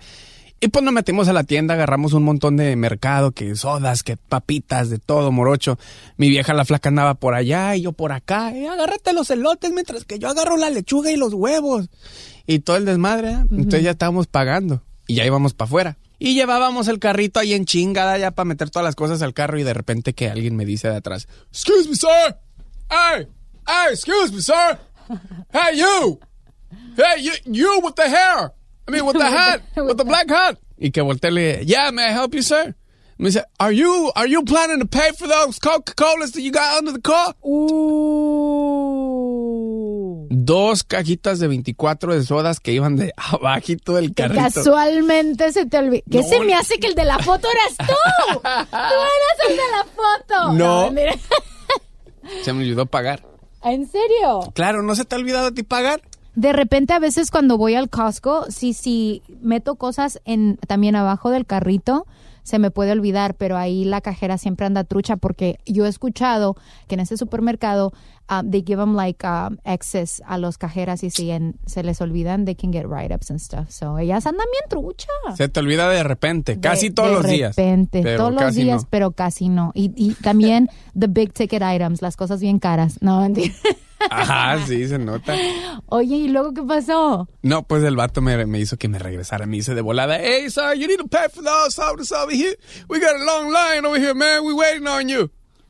y 0.61 0.67
pues 0.67 0.83
nos 0.83 0.93
metimos 0.93 1.27
a 1.27 1.33
la 1.33 1.43
tienda, 1.43 1.73
agarramos 1.73 2.13
un 2.13 2.23
montón 2.23 2.57
de 2.57 2.75
mercado, 2.75 3.31
que 3.31 3.55
sodas, 3.55 4.03
que 4.03 4.17
papitas, 4.17 4.89
de 4.89 4.99
todo, 4.99 5.31
morocho. 5.31 5.77
Mi 6.17 6.29
vieja 6.29 6.53
la 6.53 6.65
flaca 6.65 6.89
andaba 6.89 7.13
por 7.15 7.33
allá 7.33 7.75
y 7.75 7.83
yo 7.83 7.93
por 7.93 8.11
acá. 8.11 8.55
Y 8.55 8.65
agárrate 8.65 9.13
los 9.13 9.29
elotes 9.29 9.71
mientras 9.71 10.05
que 10.05 10.19
yo 10.19 10.27
agarro 10.27 10.57
la 10.57 10.69
lechuga 10.69 11.11
y 11.11 11.17
los 11.17 11.33
huevos. 11.33 11.89
Y 12.45 12.59
todo 12.59 12.77
el 12.77 12.85
desmadre, 12.85 13.31
¿eh? 13.31 13.43
Entonces 13.51 13.83
ya 13.83 13.91
estábamos 13.91 14.27
pagando 14.27 14.83
y 15.07 15.15
ya 15.15 15.25
íbamos 15.25 15.53
para 15.53 15.67
afuera. 15.67 15.97
Y 16.17 16.33
llevábamos 16.35 16.89
el 16.89 16.99
carrito 16.99 17.39
ahí 17.39 17.53
en 17.53 17.63
chingada 17.63 18.17
ya 18.17 18.31
para 18.31 18.45
meter 18.45 18.69
todas 18.69 18.83
las 18.83 18.95
cosas 18.95 19.21
al 19.21 19.33
carro 19.33 19.57
y 19.57 19.63
de 19.63 19.73
repente 19.73 20.13
que 20.13 20.29
alguien 20.29 20.55
me 20.57 20.65
dice 20.65 20.89
de 20.89 20.97
atrás, 20.97 21.29
Excuse 21.51 21.87
me, 21.87 21.95
sir. 21.95 22.35
Hey, 22.89 23.27
hey, 23.65 23.93
excuse 23.93 24.33
me, 24.33 24.41
sir. 24.41 24.77
Hey, 25.53 25.77
you. 25.77 26.19
Hey, 26.97 27.23
you, 27.23 27.31
you 27.45 27.79
with 27.81 27.95
the 27.95 28.09
hair. 28.09 28.51
I 28.89 28.91
mean, 28.91 29.05
with 29.05 29.17
the 29.17 29.25
hat, 29.25 29.61
with 29.77 29.97
the 29.97 30.03
black 30.05 30.27
hat. 30.29 30.57
Y 30.79 30.89
que 30.91 31.01
volteé 31.03 31.31
le, 31.31 31.63
yeah, 31.65 31.91
may 31.91 32.05
I 32.05 32.11
help 32.11 32.33
you, 32.33 32.41
sir? 32.41 32.73
Me 33.17 33.25
dice, 33.29 33.43
are 33.59 33.71
you, 33.73 34.11
are 34.15 34.25
you 34.27 34.43
planning 34.43 34.79
to 34.79 34.85
pay 34.87 35.11
for 35.17 35.27
those 35.27 35.59
Coca-Colas 35.59 36.31
that 36.31 36.41
you 36.41 36.51
got 36.53 36.77
under 36.77 36.93
the 36.93 37.01
car? 37.01 37.33
Uh. 38.89 40.27
Dos 40.31 40.83
cajitas 40.83 41.39
de 41.39 41.47
24 41.47 42.13
de 42.15 42.23
sodas 42.23 42.59
que 42.59 42.71
iban 42.71 42.95
de 42.95 43.13
abajito 43.17 43.93
del 43.95 44.13
Que 44.13 44.23
carrito. 44.23 44.41
casualmente 44.41 45.51
se 45.51 45.65
te 45.65 45.77
olvidó. 45.77 46.03
¿Qué 46.09 46.19
No. 46.21 46.27
se 46.27 46.39
me 46.41 46.53
hace 46.55 46.79
que 46.79 46.87
el 46.87 46.95
de 46.95 47.03
la 47.05 47.19
foto 47.19 47.47
eras 47.51 47.77
tú? 47.77 47.93
Tú 48.39 48.47
eras 48.47 49.49
el 49.49 49.55
de 49.57 49.63
la 49.71 49.83
foto. 49.83 50.53
No. 50.53 50.91
mira. 50.91 51.13
Se 52.43 52.53
me 52.53 52.63
olvidó 52.63 52.85
pagar. 52.85 53.23
¿En 53.63 53.85
serio? 53.89 54.51
Claro, 54.53 54.81
¿no 54.83 54.95
se 54.95 55.03
te 55.03 55.15
ha 55.15 55.19
olvidado 55.19 55.47
a 55.47 55.51
ti 55.51 55.63
pagar? 55.63 56.01
De 56.39 56.53
repente 56.53 56.93
a 56.93 56.99
veces 56.99 57.31
cuando 57.31 57.57
voy 57.57 57.75
al 57.75 57.89
Costco, 57.89 58.45
sí, 58.47 58.71
sí, 58.71 59.23
meto 59.41 59.75
cosas 59.75 60.21
en 60.23 60.55
también 60.69 60.95
abajo 60.95 61.31
del 61.31 61.45
carrito, 61.45 62.07
se 62.43 62.59
me 62.59 62.71
puede 62.71 62.93
olvidar, 62.93 63.35
pero 63.35 63.57
ahí 63.57 63.83
la 63.83 63.99
cajera 63.99 64.37
siempre 64.37 64.65
anda 64.65 64.85
trucha 64.85 65.17
porque 65.17 65.59
yo 65.65 65.85
he 65.85 65.89
escuchado 65.89 66.55
que 66.87 66.95
en 66.95 67.01
ese 67.01 67.17
supermercado 67.17 67.91
um, 68.29 68.49
they 68.51 68.61
give 68.65 68.77
them 68.77 68.95
like 68.95 69.25
um, 69.25 69.57
excess 69.65 70.21
a 70.27 70.37
los 70.37 70.57
cajeras 70.57 71.03
y 71.03 71.09
si 71.09 71.31
en- 71.31 71.59
se 71.65 71.83
les 71.83 71.99
olvidan 72.01 72.45
they 72.45 72.55
can 72.55 72.71
get 72.71 72.85
write-ups 72.85 73.29
and 73.31 73.39
stuff. 73.39 73.69
So 73.69 73.97
ellas 73.97 74.25
andan 74.25 74.45
bien 74.51 74.63
trucha. 74.69 75.07
Se 75.35 75.49
te 75.49 75.59
olvida 75.59 75.89
de 75.89 76.03
repente, 76.03 76.59
casi 76.59 76.89
De- 76.89 76.95
todos 76.95 77.09
de 77.09 77.15
los 77.15 77.25
días. 77.25 77.55
repente, 77.55 78.01
pero 78.03 78.17
todos 78.29 78.33
los 78.41 78.55
días, 78.55 78.83
no. 78.83 78.87
pero 78.89 79.11
casi 79.11 79.49
no. 79.49 79.71
Y, 79.73 79.91
y 79.95 80.13
también 80.15 80.69
the 80.97 81.07
big 81.07 81.33
ticket 81.33 81.61
items, 81.63 82.01
las 82.01 82.15
cosas 82.15 82.39
bien 82.41 82.59
caras. 82.59 83.01
No, 83.01 83.21
mentira. 83.21 83.53
Ajá, 84.09 84.65
sí, 84.65 84.87
se 84.87 84.97
nota. 84.97 85.35
Oye, 85.87 86.15
¿y 86.15 86.27
luego 86.29 86.53
qué 86.53 86.63
pasó? 86.63 87.27
No, 87.41 87.63
pues 87.63 87.83
el 87.83 87.97
vato 87.97 88.21
me, 88.21 88.45
me 88.45 88.57
hizo 88.59 88.77
que 88.77 88.87
me 88.87 88.97
regresara. 88.97 89.45
Me 89.45 89.57
dice 89.57 89.75
de 89.75 89.81
volada, 89.81 90.17
hey, 90.19 90.49
sir, 90.49 90.73
you 90.77 90.87
need 90.87 90.99
to 90.99 91.07
pay 91.07 91.27
for 91.33 91.43
those 91.43 91.73
sodas 91.75 92.09
over 92.13 92.33
here. 92.33 92.55
We 92.87 92.99
got 93.01 93.15
a 93.15 93.25
long 93.25 93.51
line 93.51 93.85
over 93.85 93.99
here, 93.99 94.13
man. 94.13 94.45
We 94.45 94.53
waiting 94.53 94.87
on 94.87 95.09
you. 95.09 95.29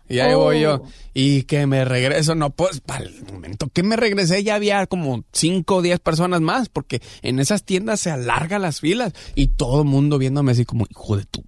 Y 0.09 0.19
ahí 0.19 0.33
voy 0.33 0.61
yo. 0.61 0.81
Y 1.13 1.43
que 1.43 1.67
me 1.67 1.85
regreso, 1.85 2.35
no, 2.35 2.49
pues, 2.49 2.81
para 2.81 3.05
el 3.05 3.23
momento 3.31 3.69
que 3.71 3.83
me 3.83 3.95
regresé 3.95 4.43
ya 4.43 4.55
había 4.55 4.85
como 4.87 5.23
5 5.31 5.75
o 5.75 5.81
10 5.81 5.99
personas 5.99 6.41
más, 6.41 6.67
porque 6.69 7.01
en 7.21 7.39
esas 7.39 7.63
tiendas 7.63 7.99
se 7.99 8.09
alargan 8.09 8.63
las 8.63 8.79
filas 8.79 9.13
y 9.35 9.47
todo 9.47 9.83
el 9.83 9.87
mundo 9.87 10.17
viéndome 10.17 10.51
así 10.51 10.65
como, 10.65 10.85
hijo 10.89 11.15
de 11.15 11.25
tu, 11.25 11.43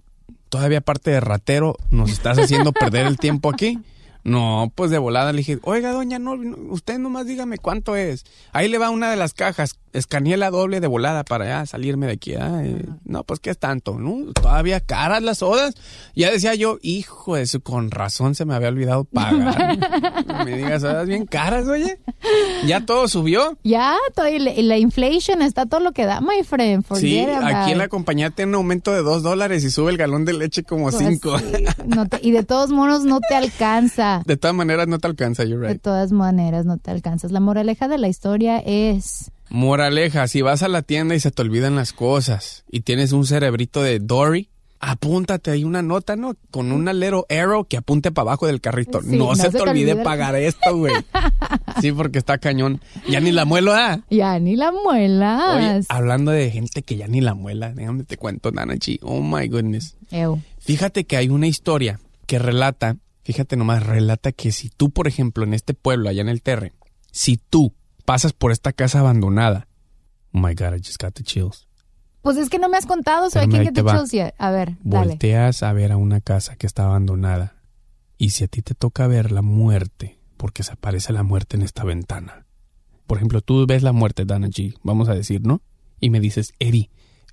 todavía 0.50 0.80
aparte 0.80 1.12
de 1.12 1.20
ratero, 1.20 1.76
nos 1.90 2.12
estás 2.12 2.38
haciendo 2.38 2.72
perder 2.72 3.08
el 3.08 3.18
tiempo 3.18 3.50
aquí. 3.50 3.80
No, 4.24 4.72
pues 4.76 4.92
de 4.92 5.00
volada 5.00 5.32
le 5.32 5.40
dije, 5.40 5.58
oiga, 5.64 5.92
doña, 5.92 6.20
no, 6.20 6.38
no, 6.38 6.56
usted 6.72 7.00
nomás 7.00 7.26
dígame 7.26 7.58
cuánto 7.58 7.96
es. 7.96 8.24
Ahí 8.52 8.68
le 8.68 8.78
va 8.78 8.92
una 8.92 9.10
de 9.10 9.18
las 9.18 9.34
cajas. 9.34 9.80
Escaneé 9.94 10.38
la 10.38 10.50
doble 10.52 10.80
de 10.80 10.88
volada 10.88 11.24
para 11.24 11.46
ya 11.46 11.66
salirme 11.66 12.08
de 12.08 12.14
aquí. 12.14 12.34
eh, 12.34 12.86
No, 13.06 13.24
pues 13.24 13.40
qué 13.40 13.50
es 13.52 13.58
tanto, 13.58 13.98
¿no? 14.00 14.32
Todavía 14.34 14.80
caras 14.80 15.22
las 15.24 15.40
sodas. 15.40 15.76
Ya 16.16 16.32
decía 16.32 16.56
yo, 16.56 16.78
hijo 16.82 17.36
de 17.36 17.46
su, 17.48 17.62
con 17.62 17.92
razón 17.92 18.36
se 18.36 18.46
me 18.46 18.54
había 18.56 18.70
olvidado 18.70 19.04
pagar. 19.06 19.78
No 20.28 20.46
me 20.46 20.58
digas 20.58 20.82
sodas 20.82 21.08
bien 21.08 21.26
caras, 21.26 21.68
oye. 21.68 22.00
Ya 22.66 22.86
todo 22.86 23.08
subió. 23.08 23.58
Ya, 23.64 23.96
todo, 24.16 24.28
y 24.28 24.40
la, 24.40 24.52
y 24.54 24.62
la 24.64 24.78
inflation 24.78 25.42
está 25.42 25.66
todo 25.66 25.80
lo 25.82 25.92
que 25.92 26.06
da, 26.06 26.22
my 26.22 26.44
friend. 26.44 26.86
Sí, 26.96 27.20
aquí 27.20 27.72
en 27.72 27.78
la 27.78 27.88
compañía 27.88 28.30
tiene 28.30 28.50
un 28.52 28.56
aumento 28.56 28.92
de 28.94 29.02
dos 29.02 29.24
dólares 29.24 29.64
y 29.64 29.72
sube 29.72 29.92
el 29.92 29.98
galón 29.98 30.26
de 30.26 30.34
leche 30.34 30.64
como 30.64 30.90
Pues 30.90 30.98
cinco. 30.98 31.38
sí, 31.40 31.46
no 31.86 32.08
te- 32.08 32.20
y 32.22 32.32
de 32.32 32.44
todos 32.44 32.72
modos 32.72 33.04
no 33.06 33.20
te 33.20 33.36
alcanza. 33.36 34.22
De 34.26 34.38
todas 34.38 34.56
maneras 34.56 34.88
no 34.88 35.00
te 35.00 35.08
alcanza, 35.08 35.44
you're 35.44 35.66
De 35.66 35.74
right. 35.74 35.82
todas 35.82 36.12
maneras 36.12 36.66
no 36.66 36.78
te 36.78 36.92
alcanzas. 36.92 37.32
La 37.32 37.40
moraleja 37.40 37.88
de 37.88 37.98
la 37.98 38.08
historia 38.08 38.60
es... 38.60 39.32
Moraleja, 39.52 40.30
si 40.30 40.42
vas 40.42 40.64
a 40.64 40.70
la 40.70 40.82
tienda 40.82 41.14
y 41.14 41.20
se 41.20 41.30
te 41.30 41.42
olvidan 41.42 41.76
las 41.76 41.92
cosas 41.92 42.64
y 42.72 42.82
tienes 42.82 43.12
un 43.12 43.26
cerebrito 43.26 43.84
de 43.84 44.00
Dory, 44.00 44.50
apúntate 44.80 45.52
ahí 45.52 45.66
una 45.66 45.82
nota, 45.82 46.16
¿no? 46.16 46.38
Con 46.52 46.72
un 46.72 46.88
alero 46.88 47.26
arrow 47.30 47.66
que 47.66 47.76
apunte 47.76 48.14
para 48.14 48.30
abajo 48.30 48.48
del 48.48 48.62
carrito. 48.62 49.02
Sí, 49.02 49.18
no, 49.18 49.36
se, 49.36 49.50
te 49.50 49.60
olvide 49.60 49.98
pagar 49.98 50.38
esto, 50.38 50.78
güey. 50.78 50.94
sí, 51.82 51.92
porque 51.92 52.20
está 52.20 52.38
cañón. 52.38 52.80
Ya 53.10 53.20
ni 53.20 53.34
la 53.34 53.44
muelo, 53.44 53.74
¿ah? 53.74 54.00
Ya 54.10 54.40
ni 54.40 54.56
la 54.56 54.70
Oye, 54.70 54.80
muelas. 54.84 55.86
hablando 55.90 56.32
de 56.32 56.50
gente 56.50 56.82
que 56.82 56.96
ya 56.96 57.10
ni 57.10 57.20
la 57.20 57.34
muela, 57.34 57.74
déjame 57.74 58.06
te 58.06 58.16
cuento, 58.16 58.52
Nanachi. 58.52 59.00
Oh 59.04 59.22
my 59.22 59.50
goodness. 59.50 59.98
Ew. 60.12 60.42
Fíjate 60.60 61.04
que 61.04 61.18
hay 61.18 61.28
una 61.28 61.48
historia 61.48 62.00
que 62.26 62.40
relata, 62.40 62.96
fíjate 63.26 63.58
nomás, 63.58 63.86
relata 63.86 64.32
que 64.32 64.54
si 64.54 64.70
tú, 64.70 64.92
por 64.92 65.10
ejemplo, 65.10 65.44
en 65.44 65.54
este 65.54 65.74
pueblo, 65.74 66.08
allá 66.08 66.22
en 66.22 66.30
el 66.30 66.42
Terre, 66.42 66.72
si 67.12 67.36
tú 67.36 67.74
pasas 68.12 68.34
por 68.34 68.52
esta 68.52 68.74
casa 68.74 69.00
abandonada, 69.00 69.70
oh 70.34 70.40
my 70.40 70.54
God, 70.54 70.76
I 70.76 70.80
just 70.80 71.02
got 71.02 71.14
the 71.14 71.24
chills. 71.24 71.66
Pues 72.22 72.36
es 72.36 72.50
que 72.50 72.60
no 72.60 72.68
me 72.68 72.76
has 72.76 72.86
contado, 72.86 73.30
soy 73.30 73.44
Espérame, 73.44 73.68
que 73.68 73.72
te 73.72 73.84
chills 73.84 74.34
A 74.38 74.52
ver, 74.52 74.76
dale. 74.84 75.12
Volteas 75.12 75.64
a 75.64 75.72
ver 75.72 75.94
a 75.94 75.98
una 75.98 76.20
casa 76.20 76.58
que 76.58 76.68
está 76.68 76.84
abandonada 76.84 77.56
y 78.18 78.32
si 78.32 78.44
a 78.44 78.48
ti 78.50 78.62
te 78.62 78.76
toca 78.76 79.08
ver 79.08 79.32
la 79.32 79.42
muerte, 79.42 80.20
porque 80.36 80.62
se 80.62 80.74
aparece 80.74 81.14
la 81.14 81.24
muerte 81.24 81.56
en 81.56 81.64
esta 81.64 81.86
ventana. 81.86 82.46
Por 83.08 83.18
ejemplo, 83.18 83.40
tú 83.40 83.66
ves 83.66 83.82
la 83.82 83.94
muerte, 83.94 84.26
Dana 84.26 84.48
G, 84.48 84.78
vamos 84.84 85.08
a 85.08 85.16
decir, 85.16 85.48
¿no? 85.48 85.62
Y 86.02 86.10
me 86.10 86.20
dices, 86.20 86.54
Eddie, 86.60 86.90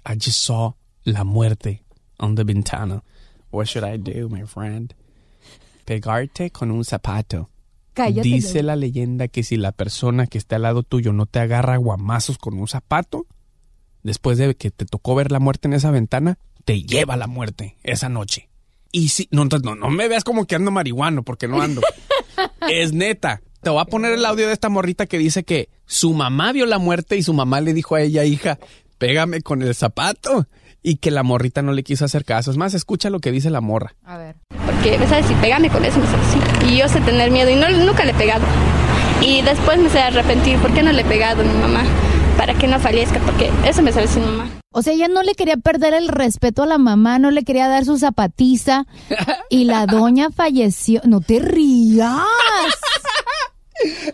I 0.07 0.15
just 0.15 0.39
saw 0.39 0.75
la 1.03 1.25
muerte 1.25 1.83
on 2.21 2.37
the 2.37 2.45
ventana. 2.45 3.03
What 3.51 3.67
should 3.67 3.85
I 3.85 3.99
do, 3.99 4.29
my 4.29 4.47
friend? 4.47 4.95
Pegarte 5.85 6.53
con 6.53 6.71
un 6.71 6.85
zapato. 6.85 7.51
Cállate. 7.99 8.29
Dice 8.29 8.63
la 8.63 8.77
leyenda 8.77 9.27
que 9.27 9.43
si 9.43 9.57
la 9.57 9.73
persona 9.73 10.29
que 10.29 10.39
está 10.39 10.55
al 10.55 10.63
lado 10.63 10.85
tuyo 10.85 11.13
no 11.13 11.27
te 11.27 11.41
agarra 11.41 11.77
guamazos 11.79 12.39
con 12.39 12.57
un 12.57 12.69
zapato, 12.69 13.27
después 14.05 14.39
de 14.39 14.55
que 14.55 14.71
te 14.71 14.87
tocó 14.87 15.17
ver 15.17 15.33
la 15.33 15.41
muerte 15.41 15.67
en 15.67 15.75
esa 15.75 15.91
ventana, 15.91 16.39
te 16.65 16.85
lleva 16.85 17.17
la 17.17 17.27
muerte 17.27 17.77
esa 17.83 18.09
noche. 18.09 18.49
Y 18.93 19.09
si, 19.09 19.27
no, 19.33 19.43
entonces, 19.43 19.65
no, 19.65 19.75
no 19.75 19.91
me 19.91 20.07
veas 20.07 20.23
como 20.23 20.47
que 20.47 20.55
ando 20.55 20.71
marihuano, 20.71 21.25
porque 21.25 21.49
no 21.49 21.61
ando. 21.61 21.81
es 22.71 22.93
neta. 22.93 23.43
Te 23.63 23.71
voy 23.71 23.81
a 23.81 23.87
poner 23.87 24.13
el 24.13 24.25
audio 24.25 24.47
de 24.47 24.53
esta 24.53 24.69
morrita 24.69 25.07
que 25.07 25.19
dice 25.19 25.43
que 25.43 25.69
su 25.85 26.15
mamá 26.15 26.53
vio 26.53 26.67
la 26.67 26.79
muerte 26.79 27.17
y 27.17 27.25
su 27.25 27.35
mamá 27.35 27.61
le 27.61 27.75
dijo 27.75 27.97
a 27.97 28.03
ella, 28.03 28.25
hija, 28.25 28.61
pégame 28.99 29.41
con 29.41 29.61
el 29.63 29.75
zapato. 29.75 30.47
Y 30.83 30.97
que 30.97 31.11
la 31.11 31.23
morrita 31.23 31.63
no 31.63 31.73
le 31.73 31.83
quiso 31.83 32.05
hacer 32.05 32.25
caso. 32.25 32.51
Es 32.51 32.57
más, 32.57 32.75
escucha 32.75 33.11
lo 33.11 33.21
que 33.21 33.33
dice 33.33 33.51
la 33.51 33.61
morra. 33.61 33.95
A 34.05 34.17
ver. 34.17 34.37
Porque 34.65 34.99
me 34.99 35.07
sabe 35.07 35.23
si 35.25 35.35
pégame 35.35 35.69
con 35.71 35.85
eso, 35.85 35.99
me 35.99 36.07
sabe 36.07 36.23
sí. 36.33 36.69
Y 36.69 36.79
yo 36.79 36.89
sé 36.89 37.01
tener 37.01 37.31
miedo 37.31 37.51
y 37.51 37.57
no, 37.57 37.69
nunca 37.71 38.05
le 38.05 38.13
he 38.13 38.15
pegado. 38.15 38.45
Y 39.21 39.43
después 39.43 39.79
me 39.79 39.89
sé 39.89 40.01
arrepentir, 40.01 40.59
¿por 40.59 40.73
qué 40.73 40.83
no 40.83 40.93
le 40.93 41.03
he 41.03 41.05
pegado 41.05 41.43
a 41.43 41.45
mi 41.45 41.59
mamá? 41.59 41.83
Para 42.37 42.55
que 42.55 42.69
no 42.69 42.79
fallezca, 42.79 43.19
porque 43.21 43.51
eso 43.67 43.83
me 43.83 43.93
sabe 43.93 44.07
sin 44.07 44.25
mamá. 44.25 44.49
O 44.71 44.83
sea, 44.83 44.93
ella 44.93 45.09
no 45.09 45.23
le 45.23 45.35
quería 45.35 45.57
perder 45.57 45.95
el 45.95 46.09
respeto 46.09 46.63
a 46.63 46.67
la 46.67 46.79
mamá, 46.79 47.19
no 47.19 47.31
le 47.31 47.43
quería 47.43 47.67
dar 47.69 47.85
su 47.85 47.99
zapatiza. 47.99 48.87
Y 49.51 49.65
la 49.65 49.87
doña 49.87 50.31
falleció. 50.31 51.01
No 51.05 51.21
te 51.21 51.39
rías. 51.41 52.13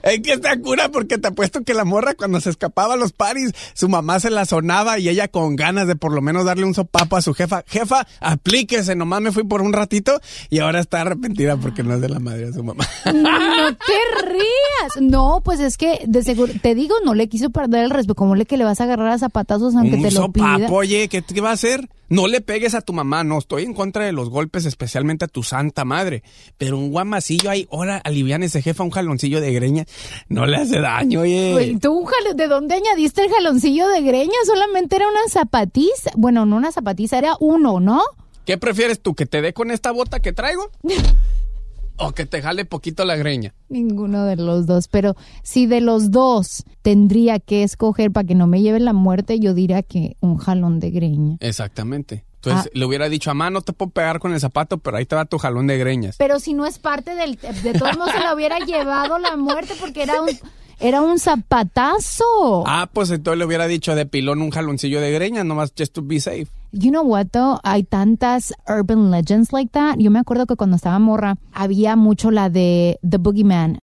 Es 0.03 0.21
que 0.21 0.33
está 0.33 0.59
cura 0.61 0.91
porque 0.91 1.19
te 1.19 1.29
apuesto 1.29 1.63
que 1.63 1.75
la 1.75 1.85
morra 1.85 2.15
cuando 2.15 2.41
se 2.41 2.51
escapaba 2.51 2.95
a 2.95 2.97
los 2.97 3.13
paris, 3.13 3.53
su 3.75 3.89
mamá 3.89 4.21
se 4.21 4.31
la 4.31 4.45
sonaba 4.45 4.99
y 4.99 5.09
ella 5.09 5.29
con 5.29 5.57
ganas 5.57 5.87
de 5.87 5.97
por 5.97 6.13
lo 6.13 6.21
menos 6.21 6.45
darle 6.45 6.65
un 6.65 6.75
sopapo 6.75 7.17
a 7.17 7.23
su 7.23 7.35
jefa. 7.35 7.65
Jefa, 7.67 8.07
aplíquese, 8.21 8.95
nomás 8.95 9.21
me 9.21 9.33
fui 9.33 9.45
por 9.45 9.63
un 9.63 9.73
ratito 9.73 10.21
y 10.51 10.59
ahora 10.59 10.81
está 10.81 11.01
arrepentida 11.01 11.57
porque 11.57 11.83
no 11.83 11.95
es 11.95 12.01
de 12.01 12.09
la 12.09 12.21
madre 12.21 12.47
de 12.47 12.53
su 12.53 12.63
mamá. 12.63 12.85
No 13.07 13.75
te 13.75 14.27
rías. 14.27 15.01
No, 15.01 15.41
pues 15.45 15.61
es 15.61 15.77
que 15.77 16.01
de 16.07 16.23
seguro, 16.23 16.53
te 16.61 16.75
digo, 16.75 16.95
no 17.05 17.15
le 17.15 17.29
quiso 17.29 17.51
perder 17.51 17.85
el 17.85 17.91
respeto. 17.91 18.15
¿Cómo 18.15 18.35
le 18.35 18.45
que 18.47 18.57
le 18.57 18.65
vas 18.65 18.81
a 18.81 18.85
agarrar 18.85 19.09
a 19.09 19.19
zapatazos 19.19 19.75
aunque 19.75 19.97
un 19.97 20.03
te 20.03 20.11
lo 20.11 20.33
pida? 20.33 20.57
sopapo, 20.57 20.75
oye, 20.77 21.09
¿qué, 21.09 21.23
¿qué 21.23 21.41
va 21.41 21.51
a 21.51 21.55
hacer? 21.55 21.89
No 22.09 22.27
le 22.27 22.41
pegues 22.41 22.75
a 22.75 22.81
tu 22.81 22.93
mamá, 22.93 23.25
no, 23.25 23.39
estoy 23.39 23.65
en 23.65 23.75
contra 23.75 24.05
de 24.05 24.13
los 24.13 24.31
golpes, 24.31 24.67
especialmente 24.67 25.25
a 25.25 25.29
tu 25.29 25.43
santa 25.43 25.85
madre. 25.85 26.23
Pero 26.59 26.79
un 26.79 26.91
guamacillo 26.91 27.51
ahí, 27.51 27.67
ahora 27.73 27.99
aliviánese, 27.99 28.63
jefa, 28.63 28.85
un 28.85 28.91
jaloncillo 28.91 29.41
de 29.41 29.53
greña, 29.53 29.87
no 30.29 30.47
le 30.47 30.57
hace 30.57 30.81
daño, 30.81 31.21
oye. 31.21 31.53
Güey, 31.53 31.79
¿Tú 31.79 32.07
de 32.35 32.49
dónde 32.49 32.75
añadiste 32.75 33.23
el 33.23 33.31
jaloncillo 33.31 33.89
de 33.89 34.03
greña? 34.03 34.35
Solamente 34.47 34.97
era 34.97 35.09
una 35.09 35.29
zapatiza. 35.29 36.11
Bueno, 36.17 36.47
no 36.47 36.57
una 36.57 36.73
zapatiza, 36.73 37.19
era 37.19 37.37
uno, 37.41 37.81
¿no? 37.81 38.03
¿Qué 38.45 38.59
prefieres 38.59 39.01
tú, 39.01 39.15
que 39.15 39.27
te 39.27 39.41
dé 39.41 39.53
con 39.53 39.71
esta 39.71 39.91
bota 39.91 40.21
que 40.21 40.33
traigo? 40.33 40.71
¿O 41.97 42.13
que 42.13 42.27
te 42.27 42.43
jale 42.43 42.65
poquito 42.65 43.05
la 43.05 43.15
greña? 43.17 43.55
Ninguno 43.69 44.25
de 44.25 44.37
los 44.37 44.67
dos, 44.67 44.89
pero 44.89 45.15
si 45.43 45.67
de 45.67 45.81
los 45.81 46.11
dos 46.11 46.65
tendría 46.83 47.39
que 47.39 47.63
escoger 47.63 48.11
para 48.11 48.27
que 48.27 48.35
no 48.35 48.47
me 48.49 48.63
lleve 48.63 48.81
la 48.81 48.93
muerte, 48.93 49.39
yo 49.39 49.55
diría 49.55 49.83
que 49.83 50.17
un 50.21 50.37
jalón 50.37 50.81
de 50.81 50.91
greña. 50.91 51.37
Exactamente. 51.41 52.25
Entonces 52.37 52.67
Ah. 52.67 52.71
le 52.79 52.85
hubiera 52.85 53.09
dicho, 53.09 53.31
mamá, 53.31 53.49
no 53.51 53.63
te 53.63 53.73
puedo 53.73 53.91
pegar 53.91 54.19
con 54.19 54.33
el 54.35 54.41
zapato, 54.41 54.79
pero 54.79 54.97
ahí 54.97 55.07
te 55.07 55.15
va 55.17 55.25
tu 55.25 55.39
jalón 55.39 55.67
de 55.69 55.79
greñas. 55.79 56.17
Pero 56.19 56.41
si 56.41 56.53
no 56.53 56.67
es 56.67 56.79
parte 56.79 57.15
del... 57.15 57.37
De 57.63 57.73
todos 57.79 57.97
modos 57.97 58.13
se 58.13 58.21
la 58.21 58.35
hubiera 58.35 58.59
llevado 58.59 59.19
la 59.19 59.37
muerte 59.37 59.75
porque 59.81 60.03
era 60.03 60.21
un, 60.21 60.29
era 60.81 61.01
un 61.01 61.19
zapatazo. 61.19 62.65
Ah, 62.67 62.89
pues 62.93 63.11
entonces 63.11 63.39
le 63.39 63.45
hubiera 63.47 63.67
dicho 63.67 63.95
de 63.95 64.07
pilón 64.07 64.43
un 64.43 64.51
jaloncillo 64.51 65.01
de 65.01 65.13
greñas, 65.13 65.45
nomás 65.45 65.73
just 65.79 65.95
to 65.95 66.03
be 66.03 66.21
safe. 66.21 66.49
You 66.77 66.91
know 66.91 67.05
what 67.05 67.29
though? 67.31 67.61
Hay 67.63 67.85
tantas 67.85 68.53
urban 68.67 69.11
legends 69.13 69.53
like 69.53 69.71
that. 69.73 69.97
Yo 69.99 70.11
me 70.11 70.19
acuerdo 70.19 70.47
que 70.47 70.57
cuando 70.57 70.75
estaba 70.77 70.99
morra 70.99 71.37
había 71.53 71.95
mucho 71.95 72.31
la 72.33 72.51
de 72.51 72.99
The 73.09 73.19
Boogeyman. 73.19 73.79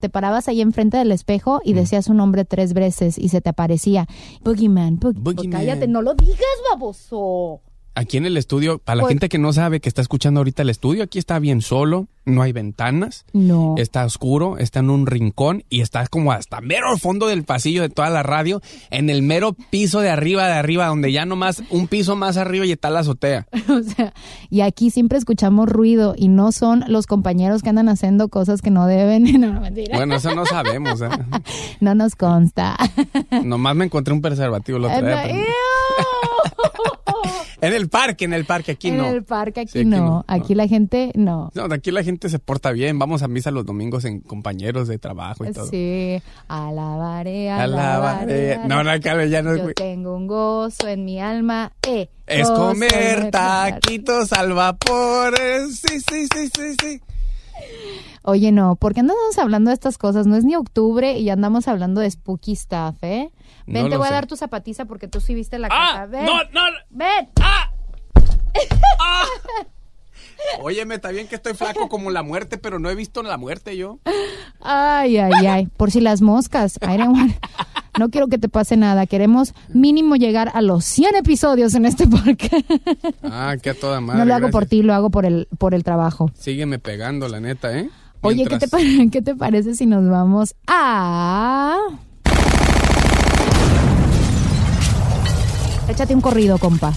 Te 0.00 0.08
parabas 0.08 0.48
ahí 0.48 0.60
enfrente 0.60 0.96
del 0.96 1.12
espejo 1.12 1.60
y 1.64 1.74
decías 1.74 2.06
su 2.06 2.14
nombre 2.14 2.44
tres 2.44 2.72
veces 2.72 3.16
y 3.18 3.28
se 3.28 3.40
te 3.40 3.50
aparecía. 3.50 4.08
Boogeyman, 4.42 4.98
Boog- 4.98 5.14
Boogeyman. 5.20 5.60
Cállate, 5.60 5.86
no 5.86 6.02
lo 6.02 6.14
digas, 6.14 6.40
baboso. 6.72 7.60
Aquí 7.94 8.16
en 8.16 8.24
el 8.24 8.36
estudio, 8.38 8.78
para 8.78 8.96
la 8.96 9.00
Pues- 9.02 9.10
gente 9.12 9.28
que 9.28 9.38
no 9.38 9.52
sabe 9.52 9.80
que 9.80 9.88
está 9.88 10.00
escuchando 10.00 10.40
ahorita 10.40 10.62
el 10.62 10.70
estudio, 10.70 11.02
aquí 11.02 11.18
está 11.18 11.38
bien 11.38 11.60
solo, 11.60 12.08
no 12.24 12.40
hay 12.40 12.52
ventanas, 12.52 13.26
No. 13.34 13.74
está 13.76 14.04
oscuro, 14.06 14.56
está 14.56 14.78
en 14.80 14.88
un 14.88 15.06
rincón 15.06 15.64
y 15.68 15.82
está 15.82 16.06
como 16.06 16.32
hasta 16.32 16.60
mero 16.62 16.88
al 16.90 16.98
fondo 16.98 17.26
del 17.26 17.44
pasillo 17.44 17.82
de 17.82 17.90
toda 17.90 18.08
la 18.08 18.22
radio, 18.22 18.62
en 18.90 19.10
el 19.10 19.20
mero 19.22 19.54
piso 19.70 20.00
de 20.00 20.08
arriba 20.08 20.46
de 20.46 20.54
arriba, 20.54 20.86
donde 20.86 21.12
ya 21.12 21.26
nomás 21.26 21.62
un 21.68 21.86
piso 21.86 22.16
más 22.16 22.38
arriba 22.38 22.64
y 22.64 22.72
está 22.72 22.88
la 22.88 23.00
azotea. 23.00 23.46
O 23.68 23.82
sea, 23.82 24.14
y 24.48 24.60
aquí 24.62 24.90
siempre 24.90 25.18
escuchamos 25.18 25.68
ruido 25.68 26.14
y 26.16 26.28
no 26.28 26.52
son 26.52 26.84
los 26.88 27.06
compañeros 27.06 27.62
que 27.62 27.68
andan 27.70 27.88
haciendo 27.90 28.28
cosas 28.28 28.62
que 28.62 28.70
no 28.70 28.86
deben. 28.86 29.24
No, 29.42 29.60
mentira. 29.60 29.96
Bueno, 29.98 30.14
eso 30.16 30.34
no 30.34 30.46
sabemos, 30.46 31.00
¿eh? 31.02 31.08
No 31.80 31.94
nos 31.94 32.14
consta. 32.16 32.76
Nomás 33.44 33.74
me 33.76 33.84
encontré 33.86 34.14
un 34.14 34.22
preservativo 34.22 34.78
la 34.78 34.96
otra 34.96 35.24
vez. 35.24 35.46
En 37.62 37.72
el 37.72 37.88
parque, 37.88 38.24
en 38.24 38.32
el 38.32 38.44
parque, 38.44 38.72
aquí 38.72 38.88
en 38.88 38.96
no. 38.98 39.08
el 39.08 39.22
parque 39.24 39.60
aquí, 39.60 39.70
Sí, 39.70 39.78
aquí 39.78 39.88
no. 39.88 39.96
no, 39.98 40.24
Aquí 40.26 40.54
la 40.56 40.66
gente 40.66 41.12
no. 41.14 41.50
No, 41.54 41.64
aquí 41.72 41.92
la 41.92 42.02
gente 42.02 42.28
se 42.28 42.38
porta 42.40 42.72
bien. 42.72 42.98
Vamos 42.98 43.22
a 43.22 43.28
misa 43.28 43.50
los 43.52 43.64
domingos 43.64 44.04
en 44.04 44.20
compañeros 44.20 44.88
de 44.88 44.98
trabajo 44.98 45.44
y 45.44 45.52
todo. 45.52 45.66
Sí, 45.68 46.20
alabaré, 46.48 47.50
Alabaré. 47.50 48.54
alabaré. 48.54 48.68
No, 48.68 48.82
no, 48.82 48.96
ya 49.26 49.42
no. 49.42 49.56
Yo 49.56 49.72
tengo 49.74 50.16
un 50.16 50.26
gozo 50.26 50.88
en 50.88 51.04
mi 51.04 51.20
alma. 51.20 51.72
Eh, 51.86 52.08
Es 52.26 52.50
comer 52.50 52.92
en 53.26 53.30
taquitos 53.30 54.32
al 54.32 54.52
vapor. 54.54 55.34
eh, 55.40 55.60
Sí, 55.70 56.00
sí, 56.00 56.26
sí, 56.34 56.48
sí, 56.54 56.74
sí. 56.80 57.00
Oye, 58.24 58.52
no, 58.52 58.76
¿por 58.76 58.94
qué 58.94 59.00
andamos 59.00 59.36
hablando 59.38 59.70
de 59.70 59.74
estas 59.74 59.98
cosas? 59.98 60.26
No 60.28 60.36
es 60.36 60.44
ni 60.44 60.54
octubre 60.54 61.18
y 61.18 61.24
ya 61.24 61.32
andamos 61.32 61.66
hablando 61.66 62.00
de 62.00 62.08
spooky 62.10 62.54
stuff, 62.54 63.02
¿eh? 63.02 63.32
Ven, 63.66 63.84
No 63.84 63.90
te 63.90 63.96
voy 63.96 64.06
sé. 64.06 64.12
a 64.12 64.16
dar 64.16 64.26
tu 64.26 64.36
zapatiza 64.36 64.84
porque 64.84 65.08
tú 65.08 65.20
sí 65.20 65.34
viste 65.34 65.58
la 65.58 65.68
casa. 65.68 66.02
¡Ah! 66.02 66.06
Ven, 66.06 66.26
¡No, 66.26 66.34
no! 66.52 66.60
ven. 66.90 67.28
Óyeme, 70.60 70.96
está 70.96 71.10
bien 71.10 71.28
que 71.28 71.36
estoy 71.36 71.54
flaco 71.54 71.88
como 71.88 72.10
la 72.10 72.22
muerte, 72.22 72.58
pero 72.58 72.78
no 72.78 72.90
he 72.90 72.94
visto 72.94 73.22
la 73.22 73.36
muerte 73.38 73.76
yo. 73.76 73.98
Ay, 74.60 75.16
ay, 75.18 75.46
ay. 75.46 75.66
Por 75.76 75.90
si 75.90 76.00
las 76.00 76.20
moscas. 76.20 76.78
I 76.82 76.96
don't 76.98 77.16
want- 77.16 77.34
No 77.98 78.08
quiero 78.08 78.28
que 78.28 78.38
te 78.38 78.48
pase 78.48 78.76
nada. 78.76 79.06
Queremos 79.06 79.54
mínimo 79.68 80.16
llegar 80.16 80.50
a 80.54 80.62
los 80.62 80.84
100 80.84 81.16
episodios 81.16 81.74
en 81.74 81.84
este 81.84 82.06
parque. 82.08 82.64
Ah, 83.22 83.56
que 83.62 83.70
a 83.70 83.74
toda 83.74 84.00
madre. 84.00 84.20
no 84.20 84.24
lo 84.24 84.34
hago 84.34 84.50
por 84.50 84.66
ti, 84.66 84.82
lo 84.82 84.94
hago 84.94 85.10
por 85.10 85.26
el, 85.26 85.48
por 85.58 85.74
el 85.74 85.84
trabajo. 85.84 86.30
Sígueme 86.38 86.78
pegando, 86.78 87.28
la 87.28 87.40
neta, 87.40 87.76
¿eh? 87.76 87.90
Oye, 88.22 88.46
¿qué 88.46 88.58
te, 88.58 89.10
¿qué 89.10 89.22
te 89.22 89.34
parece 89.34 89.74
si 89.74 89.86
nos 89.86 90.08
vamos 90.08 90.54
a... 90.66 91.76
Échate 95.88 96.14
un 96.14 96.20
corrido, 96.20 96.58
compa. 96.58 96.92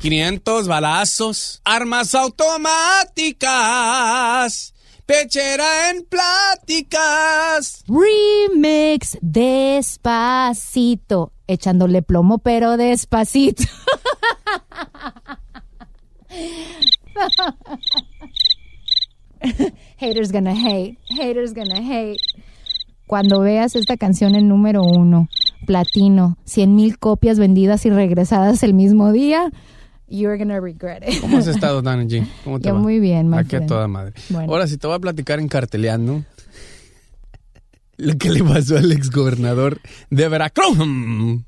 500 0.00 0.66
balazos, 0.66 1.60
armas 1.64 2.14
automáticas, 2.14 4.72
pechera 5.10 5.90
en 5.90 6.04
pláticas. 6.04 7.82
Remix 7.88 9.18
despacito. 9.20 10.52
Echándole 11.48 12.02
plomo, 12.02 12.38
pero 12.38 12.76
despacito. 12.76 13.64
Haters 19.96 20.30
gonna 20.30 20.52
hate. 20.52 20.96
Haters 21.08 21.54
gonna 21.54 21.80
hate. 21.80 22.20
Cuando 23.08 23.40
veas 23.40 23.74
esta 23.74 23.96
canción 23.96 24.36
en 24.36 24.46
número 24.46 24.84
uno, 24.84 25.28
platino, 25.66 26.36
100 26.44 26.76
mil 26.76 27.00
copias 27.00 27.40
vendidas 27.40 27.84
y 27.84 27.90
regresadas 27.90 28.62
el 28.62 28.74
mismo 28.74 29.10
día, 29.10 29.50
you're 30.10 30.36
gonna 30.36 30.60
regret 30.60 31.02
it. 31.08 31.20
¿Cómo 31.20 31.38
has 31.38 31.46
estado, 31.46 31.80
Dani 31.82 32.06
G? 32.06 32.26
¿Cómo 32.44 32.60
te 32.60 32.68
Yo 32.68 32.74
va? 32.74 32.80
muy 32.80 32.98
bien, 33.00 33.28
my 33.30 33.38
Aquí 33.38 33.56
a 33.56 33.64
toda 33.66 33.88
madre. 33.88 34.12
Bueno. 34.28 34.52
Ahora 34.52 34.66
sí 34.66 34.76
te 34.76 34.86
voy 34.86 34.96
a 34.96 35.00
platicar 35.00 35.38
en 35.40 35.48
carteleando 35.48 36.24
lo 37.96 38.16
que 38.16 38.30
le 38.30 38.42
pasó 38.42 38.78
al 38.78 38.90
exgobernador 38.92 39.78
de 40.08 40.28
Veracruz. 40.28 40.78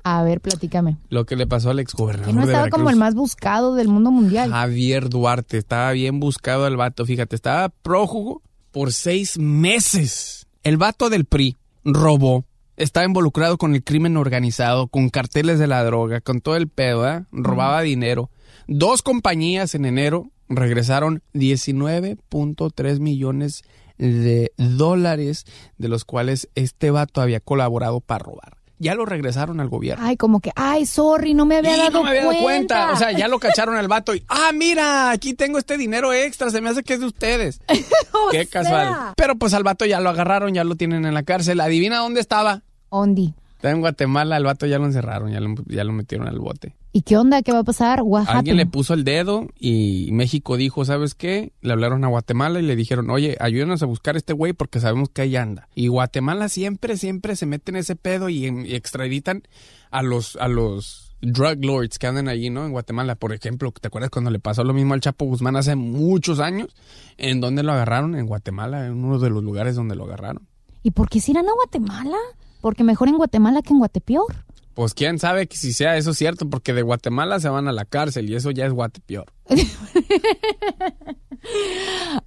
A 0.03 0.23
ver, 0.23 0.39
platícame. 0.39 0.97
Lo 1.09 1.25
que 1.25 1.35
le 1.35 1.47
pasó 1.47 1.71
al 1.71 1.79
exgobernador 1.79 2.27
Que 2.27 2.33
no 2.33 2.45
de 2.45 2.53
estaba 2.53 2.69
como 2.69 2.89
el 2.91 2.95
más 2.95 3.15
buscado 3.15 3.73
del 3.75 3.87
mundo 3.87 4.11
mundial. 4.11 4.51
Javier 4.51 5.09
Duarte. 5.09 5.57
Estaba 5.57 5.91
bien 5.93 6.19
buscado 6.19 6.67
el 6.67 6.77
vato. 6.77 7.05
Fíjate, 7.05 7.35
estaba 7.35 7.69
prófugo 7.69 8.43
por 8.71 8.93
seis 8.93 9.39
meses. 9.39 10.45
El 10.63 10.77
vato 10.77 11.09
del 11.09 11.25
PRI 11.25 11.57
robó. 11.83 12.45
Estaba 12.77 13.05
involucrado 13.05 13.57
con 13.57 13.73
el 13.75 13.83
crimen 13.83 14.17
organizado, 14.17 14.87
con 14.87 15.09
carteles 15.09 15.59
de 15.59 15.67
la 15.67 15.83
droga, 15.83 16.21
con 16.21 16.41
todo 16.41 16.55
el 16.55 16.67
pedo, 16.67 17.07
¿eh? 17.07 17.23
Robaba 17.31 17.81
dinero. 17.81 18.29
Dos 18.67 19.01
compañías 19.01 19.75
en 19.75 19.85
enero 19.85 20.29
regresaron 20.49 21.21
19.3 21.33 22.99
millones 22.99 23.63
de 23.97 24.51
dólares, 24.57 25.45
de 25.77 25.87
los 25.87 26.05
cuales 26.05 26.49
este 26.55 26.91
vato 26.91 27.21
había 27.21 27.39
colaborado 27.39 27.99
para 28.01 28.23
robar. 28.23 28.57
Ya 28.79 28.95
lo 28.95 29.05
regresaron 29.05 29.59
al 29.61 29.69
gobierno. 29.69 30.03
Ay, 30.05 30.17
como 30.17 30.41
que, 30.41 30.51
ay, 30.55 30.85
sorry, 30.85 31.33
no 31.33 31.45
me 31.45 31.57
había 31.57 31.75
Y 31.75 31.79
dado 31.79 31.91
no 31.91 32.03
me 32.03 32.09
había 32.09 32.25
dado 32.25 32.41
cuenta. 32.41 32.75
cuenta. 32.87 32.91
O 32.93 32.97
sea, 32.97 33.11
ya 33.17 33.27
lo 33.29 33.39
cacharon 33.39 33.77
al 33.77 33.87
vato 33.87 34.13
y, 34.13 34.25
ah, 34.27 34.51
mira, 34.53 35.11
aquí 35.11 35.33
tengo 35.35 35.57
este 35.57 35.77
dinero 35.77 36.11
extra, 36.11 36.49
se 36.49 36.59
me 36.59 36.69
hace 36.69 36.83
que 36.83 36.95
es 36.95 36.99
de 36.99 37.05
ustedes. 37.05 37.61
Qué 38.31 38.45
casual. 38.47 39.13
Pero 39.15 39.35
pues 39.37 39.53
al 39.53 39.63
vato 39.63 39.85
ya 39.85 40.01
lo 40.01 40.09
agarraron, 40.09 40.53
ya 40.53 40.63
lo 40.65 40.75
tienen 40.75 41.05
en 41.05 41.13
la 41.13 41.23
cárcel. 41.23 41.61
Adivina 41.61 41.99
dónde 41.99 42.19
estaba. 42.19 42.63
Ondi. 42.89 43.33
Está 43.55 43.71
en 43.71 43.79
Guatemala, 43.79 44.35
al 44.35 44.43
vato 44.43 44.65
ya 44.65 44.79
lo 44.79 44.85
encerraron, 44.85 45.31
ya 45.31 45.39
lo, 45.39 45.55
ya 45.67 45.85
lo 45.85 45.93
metieron 45.93 46.27
al 46.27 46.39
bote. 46.39 46.75
¿Y 46.95 47.01
qué 47.01 47.17
onda? 47.17 47.41
¿Qué 47.41 47.51
va 47.51 47.59
a 47.59 47.63
pasar? 47.63 48.01
What 48.03 48.25
Alguien 48.27 48.55
le 48.55 48.67
puso 48.67 48.93
el 48.93 49.03
dedo 49.03 49.47
y 49.59 50.09
México 50.11 50.57
dijo, 50.57 50.85
¿sabes 50.85 51.15
qué? 51.15 51.51
Le 51.61 51.73
hablaron 51.73 52.03
a 52.03 52.07
Guatemala 52.07 52.59
y 52.59 52.63
le 52.63 52.75
dijeron, 52.75 53.09
oye, 53.09 53.35
ayúdenos 53.39 53.81
a 53.81 53.87
buscar 53.87 54.13
a 54.13 54.19
este 54.19 54.31
güey 54.31 54.53
porque 54.53 54.79
sabemos 54.79 55.09
que 55.09 55.23
ahí 55.23 55.35
anda. 55.35 55.67
Y 55.73 55.87
Guatemala 55.87 56.49
siempre, 56.49 56.95
siempre 56.97 57.35
se 57.35 57.47
mete 57.47 57.71
en 57.71 57.77
ese 57.77 57.95
pedo 57.95 58.29
y, 58.29 58.45
y 58.45 58.75
extraditan 58.75 59.41
a 59.89 60.03
los, 60.03 60.35
a 60.35 60.47
los 60.47 61.15
drug 61.23 61.65
lords 61.65 61.97
que 61.97 62.05
andan 62.05 62.27
allí, 62.27 62.51
¿no? 62.51 62.63
En 62.63 62.71
Guatemala, 62.71 63.15
por 63.15 63.33
ejemplo, 63.33 63.71
¿te 63.71 63.87
acuerdas 63.87 64.11
cuando 64.11 64.29
le 64.29 64.37
pasó 64.37 64.63
lo 64.63 64.73
mismo 64.73 64.93
al 64.93 65.01
Chapo 65.01 65.25
Guzmán 65.25 65.55
hace 65.55 65.75
muchos 65.75 66.39
años? 66.39 66.75
¿En 67.17 67.41
dónde 67.41 67.63
lo 67.63 67.71
agarraron? 67.71 68.13
En 68.15 68.27
Guatemala, 68.27 68.85
en 68.85 69.03
uno 69.03 69.17
de 69.17 69.31
los 69.31 69.43
lugares 69.43 69.75
donde 69.75 69.95
lo 69.95 70.03
agarraron. 70.03 70.47
¿Y 70.83 70.91
por 70.91 71.09
qué 71.09 71.19
se 71.19 71.31
irán 71.31 71.47
a 71.47 71.53
Guatemala? 71.53 72.17
Porque 72.61 72.83
mejor 72.83 73.07
en 73.07 73.17
Guatemala 73.17 73.63
que 73.63 73.73
en 73.73 73.79
Guatepeor. 73.79 74.45
Pues 74.73 74.93
quién 74.93 75.19
sabe 75.19 75.47
que 75.47 75.55
si 75.55 75.71
sea 75.73 75.97
eso 75.97 76.13
cierto, 76.13 76.49
porque 76.49 76.73
de 76.73 76.81
Guatemala 76.81 77.39
se 77.39 77.49
van 77.49 77.67
a 77.67 77.71
la 77.71 77.85
cárcel 77.85 78.29
y 78.29 78.35
eso 78.35 78.51
ya 78.51 78.65
es 78.65 78.73
Guatepeor. 78.73 79.25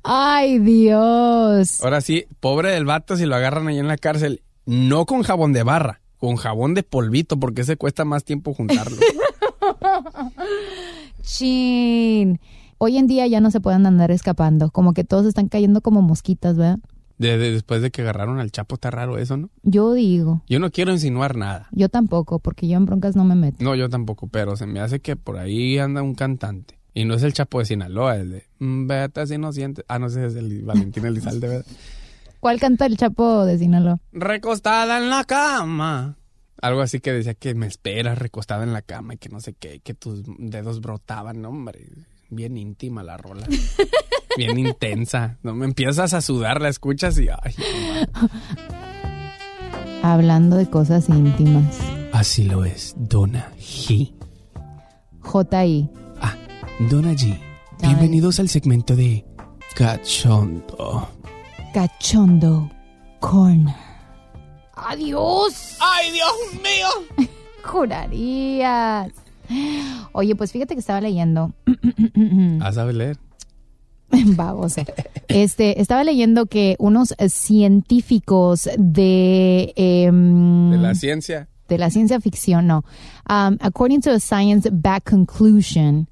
Ay, 0.03 0.59
Dios. 0.61 1.83
Ahora 1.83 2.00
sí, 2.00 2.26
pobre 2.41 2.71
del 2.71 2.85
vato 2.85 3.17
si 3.17 3.26
lo 3.26 3.35
agarran 3.35 3.67
ahí 3.69 3.79
en 3.79 3.88
la 3.88 3.97
cárcel, 3.97 4.43
no 4.65 5.07
con 5.07 5.23
jabón 5.23 5.53
de 5.53 5.62
barra, 5.65 6.00
con 6.19 6.37
jabón 6.37 6.75
de 6.75 6.83
polvito, 6.83 7.38
porque 7.38 7.62
ese 7.62 7.76
cuesta 7.76 8.05
más 8.05 8.25
tiempo 8.25 8.55
juntarlo. 8.55 8.97
Chin. 11.23 12.41
Hoy 12.79 12.99
en 12.99 13.07
día 13.07 13.26
ya 13.26 13.41
no 13.41 13.50
se 13.50 13.61
pueden 13.61 13.87
andar 13.87 14.11
escapando. 14.11 14.71
Como 14.71 14.93
que 14.93 15.03
todos 15.03 15.26
están 15.26 15.49
cayendo 15.49 15.81
como 15.81 16.03
mosquitas, 16.03 16.57
¿verdad? 16.57 16.79
De- 17.18 17.38
de- 17.38 17.52
después 17.52 17.80
de 17.82 17.90
que 17.90 18.02
agarraron 18.02 18.38
al 18.40 18.50
Chapo, 18.52 18.75
está 18.75 18.90
raro 18.90 19.16
eso, 19.18 19.37
¿no? 19.37 19.50
Yo 19.62 19.92
digo. 19.94 20.42
Yo 20.48 20.59
no 20.61 20.70
quiero 20.70 20.92
insinuar 20.92 21.37
nada. 21.37 21.68
Yo 21.72 21.88
tampoco, 21.88 22.38
porque 22.40 22.68
yo 22.68 22.76
en 22.76 22.85
broncas 22.87 23.16
no 23.16 23.24
me 23.24 23.35
meto. 23.35 23.64
No, 23.64 23.74
yo 23.74 23.88
tampoco, 23.88 24.26
pero 24.29 24.57
se 24.57 24.66
me 24.66 24.81
hace 24.81 25.00
que 25.00 25.16
por 25.16 25.38
ahí 25.38 25.79
anda 25.79 26.02
un 26.02 26.14
cantante. 26.14 26.79
Y 26.92 27.05
no 27.05 27.14
es 27.14 27.22
el 27.22 27.33
Chapo 27.33 27.59
de 27.59 27.66
Sinaloa, 27.66 28.16
el 28.16 28.31
de 28.31 28.46
"Mm, 28.59 28.87
Vete 28.87 29.26
si 29.26 29.38
no 29.38 29.52
sientes. 29.52 29.85
Ah, 29.88 29.98
no 29.98 30.09
sé, 30.09 30.26
es 30.26 30.35
el 30.37 30.62
Valentín 30.62 31.05
Elizalde, 31.07 31.48
¿verdad? 31.48 31.66
¿Cuál 32.40 32.61
canta 32.61 32.87
el 32.87 32.96
Chapo 32.96 33.44
de 33.44 33.59
Sinaloa? 33.59 33.98
Recostada 34.12 34.98
en 34.98 35.11
la 35.11 35.24
cama. 35.24 36.16
Algo 36.62 36.81
así 36.81 37.00
que 37.00 37.12
decía 37.12 37.35
que 37.35 37.55
me 37.55 37.66
esperas 37.66 38.18
recostada 38.18 38.62
en 38.64 38.72
la 38.72 38.81
cama 38.83 39.14
y 39.14 39.18
que 39.18 39.29
no 39.29 39.40
sé 39.40 39.52
qué, 39.52 39.81
que 39.81 39.92
tus 39.94 40.22
dedos 40.38 40.81
brotaban, 40.81 41.44
hombre. 41.44 41.87
Bien 42.31 42.57
íntima 42.57 43.02
la 43.02 43.16
rola. 43.18 43.46
Bien 44.37 44.59
intensa. 44.59 45.38
No 45.42 45.55
me 45.55 45.64
empiezas 45.64 46.12
a 46.14 46.20
sudar, 46.20 46.61
la 46.61 46.68
escuchas 46.68 47.18
y 47.18 47.29
ay. 47.29 47.55
Hablando 50.03 50.57
de 50.57 50.68
cosas 50.68 51.09
íntimas. 51.09 51.79
Así 52.12 52.44
lo 52.44 52.64
es, 52.64 52.94
Donna 52.99 53.51
G. 53.59 54.12
J.I. 55.20 55.90
Ah, 56.20 56.35
Donna 56.90 57.12
G. 57.12 57.38
Bienvenidos 57.81 58.38
al 58.40 58.49
segmento 58.49 58.94
de 58.94 59.25
Cachondo. 59.75 61.09
Cachondo 61.75 62.70
Corner. 63.20 63.75
¡Adiós! 64.75 65.77
¡Ay, 65.81 66.12
Dios 66.12 66.33
mío! 66.62 67.29
Jurarías. 67.64 69.12
Oye, 70.12 70.37
pues 70.37 70.53
fíjate 70.53 70.75
que 70.75 70.81
estaba 70.81 71.01
leyendo. 71.01 71.53
Ah, 72.61 72.72
sabes 72.72 72.94
leer. 72.94 73.18
Babosa. 74.37 74.85
Este, 75.29 75.81
estaba 75.81 76.05
leyendo 76.05 76.47
que 76.47 76.77
unos 76.79 77.14
científicos 77.29 78.69
de. 78.79 79.73
em, 79.77 80.71
De 80.71 80.79
la 80.79 80.95
ciencia. 80.95 81.49
de 81.69 81.79
la 81.79 81.90
ciencia 81.90 82.21
ficción, 82.21 82.66
no. 82.66 82.85
Um, 83.29 83.59
according 83.61 84.01
to 84.03 84.12
a 84.12 84.21
science-backed 84.21 85.05
conclusion 85.05 86.07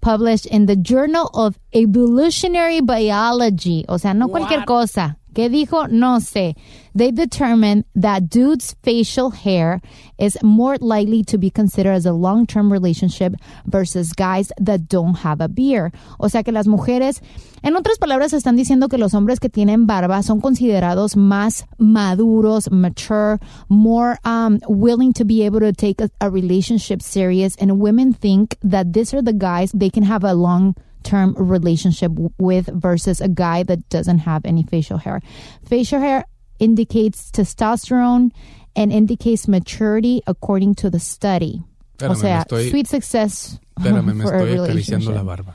published 0.00 0.46
in 0.46 0.66
the 0.66 0.76
Journal 0.76 1.28
of 1.34 1.58
Evolutionary 1.74 2.80
Biology, 2.80 3.84
o 3.88 3.98
sea, 3.98 4.14
no 4.14 4.28
cualquier 4.28 4.64
cosa. 4.64 5.18
¿Qué 5.34 5.48
dijo? 5.48 5.86
No 5.90 6.18
sé. 6.18 6.56
They 6.94 7.12
determined 7.12 7.84
that 7.94 8.28
dudes' 8.28 8.74
facial 8.82 9.30
hair 9.30 9.80
is 10.18 10.36
more 10.42 10.76
likely 10.80 11.22
to 11.24 11.38
be 11.38 11.50
considered 11.50 11.92
as 11.92 12.04
a 12.04 12.12
long-term 12.12 12.72
relationship 12.72 13.34
versus 13.64 14.12
guys 14.12 14.50
that 14.58 14.88
don't 14.88 15.14
have 15.18 15.40
a 15.40 15.48
beard. 15.48 15.92
O 16.18 16.28
sea 16.28 16.42
que 16.42 16.52
las 16.52 16.66
mujeres, 16.66 17.20
en 17.62 17.76
otras 17.76 17.98
palabras, 17.98 18.32
están 18.32 18.56
diciendo 18.56 18.88
que 18.88 18.98
los 18.98 19.14
hombres 19.14 19.38
que 19.38 19.48
tienen 19.48 19.86
barba 19.86 20.22
son 20.22 20.40
considerados 20.40 21.16
más 21.16 21.64
maduros, 21.78 22.70
mature, 22.70 23.38
more 23.68 24.18
um, 24.24 24.58
willing 24.68 25.12
to 25.12 25.24
be 25.24 25.44
able 25.44 25.60
to 25.60 25.72
take 25.72 26.00
a, 26.00 26.10
a 26.20 26.28
relationship 26.28 27.02
serious, 27.02 27.54
and 27.60 27.78
women 27.78 28.12
think 28.12 28.56
that 28.62 28.92
these 28.92 29.14
are 29.14 29.22
the 29.22 29.32
guys 29.32 29.70
they 29.72 29.90
can 29.90 30.02
have 30.02 30.24
a 30.24 30.34
long 30.34 30.74
term 31.02 31.34
relationship 31.38 32.12
with 32.38 32.68
versus 32.72 33.20
a 33.20 33.28
guy 33.28 33.62
that 33.64 33.78
doesn't 33.88 34.20
have 34.20 34.42
any 34.44 34.62
facial 34.62 34.98
hair. 34.98 35.20
Facial 35.64 36.00
hair 36.00 36.24
indicates 36.58 37.30
testosterone 37.30 38.30
and 38.76 38.92
indicates 38.92 39.48
maturity 39.48 40.22
according 40.26 40.74
to 40.76 40.90
the 40.90 41.00
study. 41.00 41.62
Espérame, 41.98 42.10
o 42.10 42.14
sea, 42.14 42.42
estoy- 42.44 42.70
sweet 42.70 42.86
success. 42.86 43.58
Espérame, 43.76 44.14
me 44.14 44.24
estoy 44.24 44.58
acariciando 44.58 45.12
la 45.12 45.22
barba. 45.22 45.54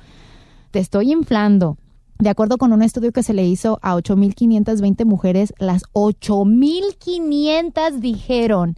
Te 0.71 0.79
estoy 0.79 1.11
inflando. 1.11 1.77
De 2.17 2.29
acuerdo 2.29 2.57
con 2.57 2.71
un 2.71 2.81
estudio 2.81 3.11
que 3.11 3.23
se 3.23 3.33
le 3.33 3.45
hizo 3.45 3.77
a 3.81 3.93
8.520 3.95 5.05
mujeres, 5.05 5.53
las 5.59 5.83
8.500 5.93 7.99
dijeron 7.99 8.77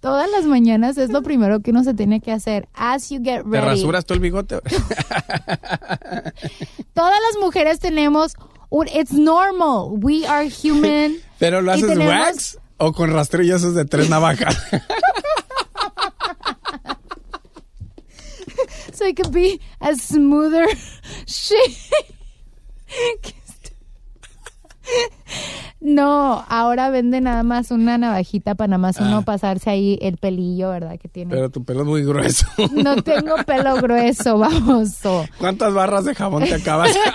Todas 0.00 0.30
las 0.30 0.44
mañanas 0.44 0.98
es 0.98 1.10
lo 1.10 1.22
primero 1.22 1.60
que 1.60 1.72
uno 1.72 1.82
se 1.82 1.94
tiene 1.94 2.20
que 2.20 2.30
hacer. 2.30 2.68
As 2.74 3.08
you 3.10 3.18
get 3.24 3.42
¿Te 3.42 3.50
ready. 3.50 3.66
rasuras 3.66 4.04
tú 4.04 4.14
el 4.14 4.20
bigote? 4.20 4.60
Todas 6.92 7.18
las 7.20 7.40
mujeres 7.40 7.80
tenemos 7.80 8.34
un, 8.70 8.86
it's 8.88 9.12
normal. 9.12 9.98
We 10.00 10.24
are 10.26 10.48
human. 10.48 11.16
¿Pero 11.38 11.60
lo 11.62 11.72
haces 11.72 11.86
tenemos- 11.88 12.08
wax 12.08 12.58
o 12.78 12.92
con 12.92 13.12
rastrillos 13.12 13.74
de 13.74 13.84
tres 13.84 14.08
navajas? 14.08 14.56
so 18.92 19.04
it 19.06 19.16
could 19.16 19.32
be 19.32 19.60
as 19.80 20.00
smoother 20.02 20.66
estu- 21.26 21.56
No, 25.80 26.44
ahora 26.48 26.90
vende 26.90 27.20
nada 27.20 27.42
más 27.42 27.70
una 27.70 27.98
navajita 27.98 28.54
para 28.54 28.68
nada 28.68 28.78
más 28.78 28.98
uno 28.98 29.22
pasarse 29.22 29.70
ahí 29.70 29.98
el 30.00 30.16
pelillo, 30.16 30.70
¿verdad? 30.70 30.98
Que 30.98 31.08
tiene. 31.08 31.34
Pero 31.34 31.50
tu 31.50 31.64
pelo 31.64 31.80
es 31.82 31.86
muy 31.86 32.04
grueso. 32.04 32.46
No 32.72 33.02
tengo 33.02 33.36
pelo 33.46 33.76
grueso, 33.76 34.38
baboso. 34.38 35.26
¿Cuántas 35.38 35.74
barras 35.74 36.04
de 36.04 36.14
jabón 36.14 36.44
te 36.44 36.54
acabas? 36.54 36.96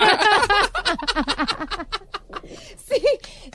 Sí, 2.88 3.02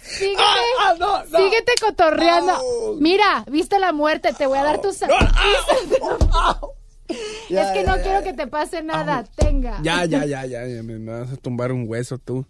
síguete, 0.01 0.41
Ah, 0.79 0.95
no, 0.99 1.23
no. 1.25 1.37
síguete 1.37 1.73
cotorreando. 1.81 2.97
Mira, 2.99 3.43
viste 3.49 3.79
la 3.79 3.91
muerte, 3.93 4.33
te 4.33 4.45
voy 4.45 4.57
a 4.57 4.63
dar 4.63 4.81
tus... 4.81 5.01
es 7.49 7.67
que 7.71 7.83
no 7.83 7.95
quiero 8.01 8.23
que 8.23 8.33
te 8.33 8.47
pase 8.47 8.83
nada, 8.83 9.23
tenga. 9.35 9.79
ya, 9.81 10.05
ya, 10.05 10.25
ya, 10.25 10.45
ya, 10.45 10.59
me, 10.83 10.97
vas 10.97 11.31
a 11.31 11.37
tumbar 11.37 11.71
un 11.71 11.85
hueso 11.87 12.17
tú. 12.17 12.45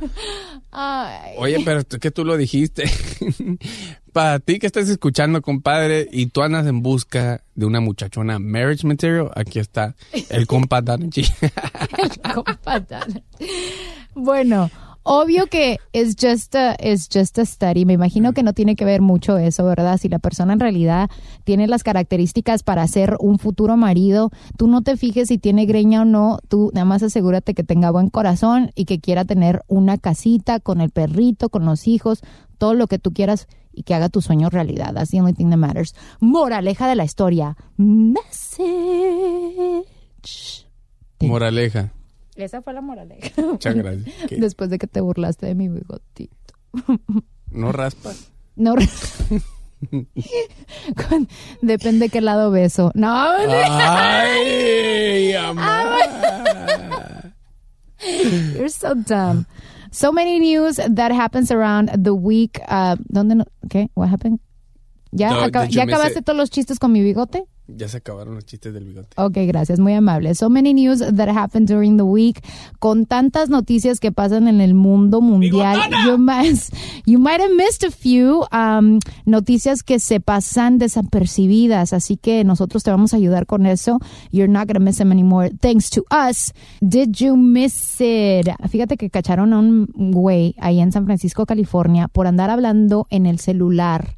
Ay. 0.72 1.34
Oye, 1.38 1.62
pero 1.64 1.80
es 1.80 1.86
que 1.86 2.10
tú 2.10 2.24
lo 2.24 2.36
dijiste. 2.36 2.84
Para 4.12 4.40
ti 4.40 4.58
que 4.58 4.66
estás 4.66 4.88
escuchando, 4.88 5.42
compadre, 5.42 6.08
y 6.10 6.26
tú 6.26 6.42
andas 6.42 6.66
en 6.66 6.82
busca 6.82 7.42
de 7.54 7.66
una 7.66 7.80
muchachona 7.80 8.38
marriage 8.38 8.86
material, 8.86 9.30
aquí 9.34 9.58
está 9.60 9.94
el 10.28 10.46
compa 10.46 10.82
Danchi. 10.82 11.24
Compa 12.34 12.80
Dana. 12.80 13.22
Bueno, 14.14 14.70
obvio 15.04 15.46
que 15.46 15.78
es 15.92 16.16
just 16.20 16.54
a, 16.56 16.72
es 16.74 17.08
just 17.12 17.38
a 17.38 17.46
study. 17.46 17.84
Me 17.84 17.92
imagino 17.92 18.32
que 18.32 18.42
no 18.42 18.52
tiene 18.52 18.74
que 18.74 18.84
ver 18.84 19.00
mucho 19.00 19.38
eso, 19.38 19.64
¿verdad? 19.64 19.98
Si 19.98 20.08
la 20.08 20.18
persona 20.18 20.52
en 20.52 20.60
realidad 20.60 21.08
tiene 21.44 21.68
las 21.68 21.84
características 21.84 22.62
para 22.62 22.86
ser 22.88 23.16
un 23.20 23.38
futuro 23.38 23.76
marido, 23.76 24.30
tú 24.58 24.66
no 24.66 24.82
te 24.82 24.96
fijes 24.96 25.28
si 25.28 25.38
tiene 25.38 25.66
greña 25.66 26.02
o 26.02 26.04
no, 26.04 26.40
tú 26.48 26.70
nada 26.74 26.84
más 26.84 27.02
asegúrate 27.02 27.54
que 27.54 27.62
tenga 27.62 27.90
buen 27.90 28.10
corazón 28.10 28.72
y 28.74 28.86
que 28.86 28.98
quiera 28.98 29.24
tener 29.24 29.62
una 29.68 29.98
casita 29.98 30.58
con 30.58 30.80
el 30.80 30.90
perrito, 30.90 31.48
con 31.48 31.64
los 31.64 31.86
hijos, 31.86 32.22
todo 32.58 32.74
lo 32.74 32.86
que 32.86 32.98
tú 32.98 33.12
quieras 33.12 33.46
y 33.72 33.82
que 33.82 33.94
haga 33.94 34.08
tu 34.08 34.20
sueño 34.20 34.50
realidad. 34.50 34.94
That's 34.94 35.10
the 35.10 35.20
only 35.20 35.34
thing 35.34 35.50
that 35.50 35.58
matters. 35.58 35.94
Moraleja 36.20 36.88
de 36.88 36.94
la 36.94 37.04
historia. 37.04 37.56
Message. 37.76 38.64
Moraleja. 41.20 41.92
Esa 42.36 42.62
fue 42.62 42.72
la 42.72 42.80
moraleja. 42.80 43.42
Muchas 43.42 43.74
gracias. 43.74 44.14
¿Qué? 44.28 44.36
Después 44.36 44.70
de 44.70 44.78
que 44.78 44.86
te 44.86 45.00
burlaste 45.00 45.46
de 45.46 45.54
mi 45.54 45.68
bigotito. 45.68 46.34
¿No 47.50 47.72
raspas? 47.72 48.30
No. 48.56 48.74
Con- 51.08 51.28
Depende 51.62 52.08
qué 52.08 52.20
lado 52.20 52.50
beso. 52.50 52.90
No, 52.94 53.08
¡Ay, 53.12 53.44
Ah, 55.34 55.50
amor! 55.50 57.32
you're 58.54 58.68
so 58.70 58.94
dumb. 58.94 59.46
So 59.90 60.12
many 60.12 60.38
news 60.40 60.76
that 60.76 61.12
happens 61.12 61.50
around 61.50 61.90
the 62.02 62.14
week. 62.14 62.60
Uh, 62.68 62.96
¿Dónde 63.08 63.34
no? 63.36 63.44
¿Qué? 63.68 63.90
What 63.94 64.08
happened? 64.10 64.40
¿Ya, 65.12 65.30
No, 65.30 65.44
acab- 65.46 65.68
¿ya 65.68 65.84
acabaste 65.84 66.18
it? 66.20 66.24
todos 66.24 66.36
los 66.36 66.50
chistes 66.50 66.78
con 66.80 66.90
mi 66.92 67.00
bigote? 67.02 67.44
Ya 67.66 67.88
se 67.88 67.96
acabaron 67.96 68.34
los 68.34 68.44
chistes 68.44 68.74
del 68.74 68.84
bigote. 68.84 69.08
Ok, 69.16 69.38
gracias, 69.46 69.80
muy 69.80 69.94
amable. 69.94 70.34
So 70.34 70.50
many 70.50 70.74
news 70.74 70.98
that 70.98 71.28
happened 71.30 71.66
during 71.66 71.96
the 71.96 72.02
week. 72.02 72.44
Con 72.78 73.06
tantas 73.06 73.48
noticias 73.48 74.00
que 74.00 74.12
pasan 74.12 74.48
en 74.48 74.60
el 74.60 74.74
mundo 74.74 75.22
mundial, 75.22 75.80
you 76.06 76.18
might, 76.18 76.58
you 77.06 77.18
might 77.18 77.40
have 77.40 77.54
missed 77.54 77.82
a 77.82 77.90
few 77.90 78.44
um, 78.52 78.98
noticias 79.24 79.82
que 79.82 79.98
se 79.98 80.20
pasan 80.20 80.76
desapercibidas. 80.76 81.94
Así 81.94 82.18
que 82.18 82.44
nosotros 82.44 82.82
te 82.82 82.90
vamos 82.90 83.14
a 83.14 83.16
ayudar 83.16 83.46
con 83.46 83.64
eso. 83.64 83.98
You're 84.30 84.52
not 84.52 84.66
gonna 84.66 84.80
miss 84.80 84.98
them 84.98 85.10
anymore. 85.10 85.50
Thanks 85.58 85.88
to 85.90 86.04
us. 86.10 86.52
Did 86.82 87.14
you 87.14 87.34
miss 87.34 87.98
it? 87.98 88.46
Fíjate 88.68 88.98
que 88.98 89.08
cacharon 89.08 89.54
a 89.54 89.58
un 89.58 89.86
güey 90.12 90.54
ahí 90.58 90.80
en 90.80 90.92
San 90.92 91.06
Francisco, 91.06 91.46
California, 91.46 92.08
por 92.08 92.26
andar 92.26 92.50
hablando 92.50 93.06
en 93.08 93.24
el 93.24 93.38
celular. 93.38 94.16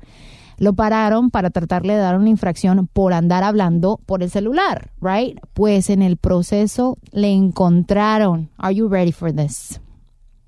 Lo 0.59 0.73
pararon 0.73 1.31
para 1.31 1.51
tratarle 1.51 1.95
de 1.95 2.01
dar 2.01 2.19
una 2.19 2.31
infracción 2.31 2.89
por 2.93 3.13
andar 3.13 3.45
hablando 3.45 4.01
por 4.07 4.23
el 4.23 4.31
celular, 4.31 4.91
right? 5.01 5.39
Pues 5.53 5.91
en 5.91 6.03
el 6.03 6.17
proceso 6.17 6.97
le 7.13 7.33
encontraron. 7.33 8.51
Are 8.57 8.75
you 8.75 8.89
ready 8.89 9.13
for 9.13 9.33
this? 9.33 9.81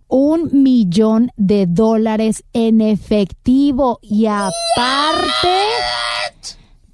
Un 0.08 0.62
millón 0.62 1.30
de 1.36 1.66
dólares 1.66 2.44
en 2.54 2.80
efectivo 2.80 3.98
y 4.00 4.24
aparte 4.26 5.48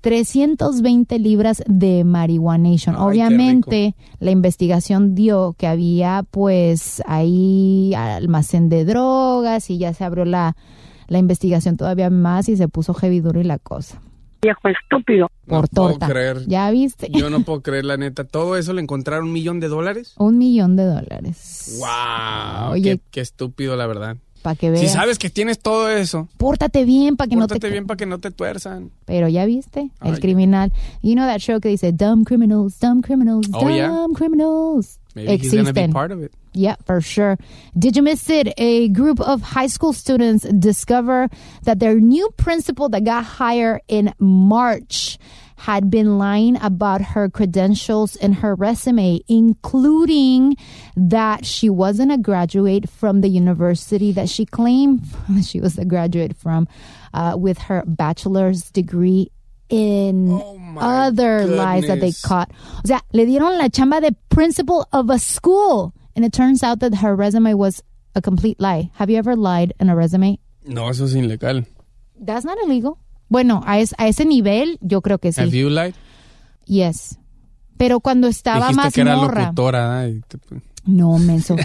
320 0.05 1.19
libras 1.19 1.63
de 1.67 2.05
marihuanation. 2.05 2.95
Ay, 2.95 3.03
Obviamente 3.03 3.95
la 4.19 4.33
investigación 4.33 5.15
dio 5.15 5.55
que 5.57 5.67
había 5.67 6.27
pues 6.31 7.03
ahí 7.07 7.95
almacén 7.95 8.69
de 8.69 8.85
drogas 8.85 9.71
y 9.71 9.79
ya 9.79 9.95
se 9.95 10.05
abrió 10.05 10.27
la, 10.27 10.57
la 11.09 11.19
investigación 11.19 11.77
todavía 11.77 12.11
más 12.11 12.49
y 12.49 12.57
se 12.57 12.69
puso 12.69 12.95
heavy 12.95 13.21
duro 13.21 13.41
y 13.41 13.45
la 13.45 13.59
cosa. 13.59 14.01
Viejo 14.43 14.69
estúpido. 14.69 15.29
Por 15.47 15.63
No 15.63 15.67
puedo 15.69 15.89
torta. 15.93 16.07
creer. 16.07 16.47
¿Ya 16.47 16.71
viste? 16.71 17.09
Yo 17.11 17.31
no 17.31 17.41
puedo 17.41 17.63
creer, 17.63 17.87
la 17.87 17.97
neta. 17.97 18.25
¿Todo 18.25 18.57
eso 18.59 18.75
le 18.75 18.83
encontraron 18.83 19.27
un 19.29 19.33
millón 19.33 19.59
de 19.61 19.69
dólares? 19.69 20.15
Un 20.19 20.37
millón 20.37 20.77
de 20.77 20.85
dólares. 20.85 21.79
¡Wow! 21.81 22.73
Oye. 22.73 22.97
Qué, 22.99 23.01
qué 23.11 23.21
estúpido, 23.23 23.75
la 23.77 23.87
verdad. 23.87 24.17
Para 24.45 24.57
que 24.57 24.69
veas. 24.71 24.83
Si 24.83 24.89
sabes 24.91 25.19
que 25.19 25.31
tienes 25.31 25.59
todo 25.59 25.89
eso, 25.89 26.29
Pórtate 26.37 26.85
bien 26.85 27.17
para 27.17 27.29
que 27.31 27.35
no 27.35 27.49
pórtate 27.49 27.61
te... 27.61 27.71
bien 27.71 27.87
para 27.87 27.97
que 27.97 28.05
no 28.05 28.19
te 28.21 28.31
tuerzan. 28.31 28.91
Pero 29.07 29.27
ya 29.27 29.47
viste, 29.47 29.91
Ay, 30.01 30.11
el 30.11 30.21
criminal. 30.21 30.71
You 31.01 31.15
know 31.15 31.25
that 31.27 31.41
show 31.41 31.61
que 31.61 31.71
dice 31.71 31.93
dumb 31.93 32.25
criminals, 32.27 32.79
dumb 32.79 33.01
criminals, 33.01 33.47
Oh, 33.55 33.61
dumb 33.61 33.71
yeah. 33.75 34.07
criminals. 34.15 34.99
Maybe 35.15 35.39
he's 35.39 35.51
gonna 35.51 35.73
be 35.73 35.81
Existen. 35.81 35.93
part 35.95 36.13
of 36.13 36.23
it. 36.23 36.31
Yeah, 36.53 36.77
for 36.85 37.01
sure. 37.01 37.39
Did 37.77 37.97
you 37.97 38.03
miss 38.03 38.29
it? 38.29 38.53
A 38.59 38.89
group 38.91 39.19
of 39.19 39.41
high 39.41 39.69
school 39.69 39.95
students 39.95 40.45
discover 40.45 41.31
that 41.63 41.79
their 41.81 41.99
new 41.99 42.29
principal 42.37 42.91
that 42.91 43.05
got 43.05 43.25
hired 43.25 43.81
in 43.89 44.13
March 44.19 45.19
had 45.57 45.91
been 45.91 46.19
lying 46.19 46.57
about 46.61 47.01
her 47.01 47.29
credentials 47.29 48.17
in 48.17 48.33
her 48.35 48.55
resume, 48.55 49.21
including 49.29 50.57
that 50.97 51.45
she 51.45 51.71
wasn't 51.71 52.13
a 52.13 52.19
graduate 52.19 52.89
from 52.89 53.21
the 53.21 53.29
university 53.29 54.13
that 54.13 54.29
she 54.29 54.45
claimed 54.45 55.03
she 55.45 55.61
was 55.61 55.79
a 55.79 55.85
graduate 55.85 56.37
from 56.37 56.67
uh, 57.13 57.35
with 57.39 57.59
her 57.59 57.83
bachelor's 57.87 58.71
degree 58.71 59.31
in 59.71 60.31
Oh, 60.31 60.61
other 60.79 61.47
lies 61.47 61.87
that 61.87 62.01
they 62.01 62.13
caught. 62.23 62.51
O 62.85 62.87
sea, 62.87 63.01
le 63.13 63.25
dieron 63.25 63.59
la 63.59 63.69
chamba 63.69 64.01
de 64.01 64.13
principal 64.29 64.87
of 64.93 65.09
a 65.11 65.19
school. 65.19 65.95
And 66.15 66.25
it 66.25 66.33
turns 66.33 66.63
out 66.63 66.81
that 66.81 66.95
her 66.97 67.17
resume 67.17 67.55
was 67.55 67.83
a 68.15 68.21
complete 68.23 68.61
lie. 68.61 68.91
Have 68.95 69.11
you 69.11 69.17
ever 69.17 69.35
lied 69.35 69.73
in 69.81 69.89
a 69.89 69.97
resume? 69.97 70.39
No, 70.67 70.89
eso 70.89 71.05
es 71.05 71.15
ilegal. 71.15 71.67
That's 72.21 72.45
not 72.45 72.59
illegal. 72.63 72.99
Bueno, 73.35 73.63
a, 73.67 73.81
es- 73.81 73.97
a 73.99 74.07
ese 74.07 74.25
nivel, 74.25 74.79
yo 74.81 75.03
creo 75.03 75.19
que 75.19 75.33
sí. 75.33 75.41
Have 75.41 75.51
you 75.51 75.69
lied? 75.69 75.93
Yes. 76.67 77.19
Pero 77.77 77.99
cuando 77.99 78.29
estaba 78.29 78.69
Dijiste 78.69 78.77
más 78.77 78.95
que 78.95 79.01
era 79.01 79.17
morra. 79.17 79.41
locutora. 79.43 80.07
¿eh? 80.07 80.21
No, 80.87 81.19
menso. 81.19 81.57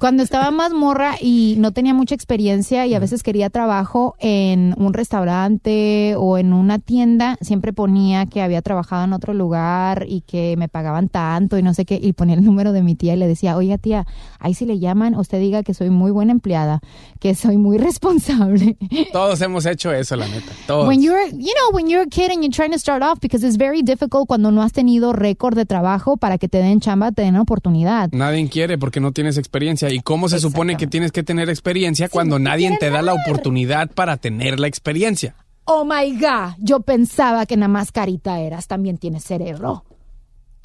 Cuando 0.00 0.22
estaba 0.22 0.50
más 0.50 0.72
morra 0.72 1.14
y 1.20 1.56
no 1.58 1.72
tenía 1.72 1.92
mucha 1.92 2.14
experiencia 2.14 2.86
y 2.86 2.94
a 2.94 2.98
veces 2.98 3.22
quería 3.22 3.50
trabajo 3.50 4.16
en 4.18 4.74
un 4.78 4.94
restaurante 4.94 6.14
o 6.16 6.38
en 6.38 6.52
una 6.52 6.78
tienda, 6.78 7.36
siempre 7.40 7.72
ponía 7.72 8.26
que 8.26 8.40
había 8.40 8.62
trabajado 8.62 9.04
en 9.04 9.12
otro 9.12 9.34
lugar 9.34 10.06
y 10.08 10.22
que 10.22 10.56
me 10.56 10.68
pagaban 10.68 11.08
tanto 11.08 11.58
y 11.58 11.62
no 11.62 11.74
sé 11.74 11.84
qué, 11.84 12.00
y 12.02 12.14
ponía 12.14 12.34
el 12.34 12.44
número 12.44 12.72
de 12.72 12.82
mi 12.82 12.94
tía 12.94 13.14
y 13.14 13.18
le 13.18 13.28
decía, 13.28 13.56
oiga 13.56 13.76
tía, 13.76 14.06
ahí 14.38 14.54
si 14.54 14.64
le 14.64 14.78
llaman, 14.78 15.14
usted 15.14 15.38
diga 15.38 15.62
que 15.62 15.74
soy 15.74 15.90
muy 15.90 16.10
buena 16.10 16.32
empleada, 16.32 16.80
que 17.20 17.34
soy 17.34 17.58
muy 17.58 17.76
responsable. 17.92 18.78
Todos 19.12 19.40
hemos 19.42 19.66
hecho 19.66 19.92
eso, 19.92 20.16
la 20.16 20.26
neta. 20.26 20.52
Todos. 20.66 20.88
When 20.88 21.02
you're, 21.02 21.28
you 21.30 21.52
know, 21.54 21.70
when 21.72 21.88
you're 21.88 22.04
a 22.04 22.08
kid 22.08 22.30
and 22.30 22.42
you're 22.42 22.50
trying 22.50 22.72
to 22.72 22.78
start 22.78 23.02
off, 23.02 23.20
because 23.20 23.46
it's 23.46 23.58
very 23.58 23.82
difficult 23.82 24.26
cuando 24.26 24.50
no 24.50 24.62
has 24.62 24.72
tenido 24.72 25.12
récord 25.12 25.56
de 25.56 25.66
trabajo 25.66 26.16
para 26.16 26.38
que 26.38 26.48
te 26.48 26.58
den 26.58 26.80
chamba, 26.80 27.12
te 27.12 27.22
den 27.22 27.36
oportunidad. 27.36 28.10
Nadie 28.12 28.48
quiere 28.48 28.61
porque 28.78 29.00
no 29.00 29.12
tienes 29.12 29.38
experiencia. 29.38 29.90
¿Y 29.90 30.00
cómo 30.00 30.28
se 30.28 30.38
supone 30.38 30.76
que 30.76 30.86
tienes 30.86 31.12
que 31.12 31.22
tener 31.22 31.48
experiencia 31.48 32.08
cuando 32.08 32.38
nadie 32.38 32.76
te 32.78 32.90
da 32.90 33.02
la 33.02 33.14
oportunidad 33.14 33.90
para 33.90 34.16
tener 34.16 34.58
la 34.60 34.68
experiencia? 34.68 35.34
Oh 35.64 35.84
my 35.84 36.18
God, 36.18 36.54
yo 36.58 36.80
pensaba 36.80 37.46
que 37.46 37.56
nada 37.56 37.68
más 37.68 37.92
carita 37.92 38.40
eras, 38.40 38.66
también 38.66 38.98
tienes 38.98 39.24
cerebro. 39.24 39.84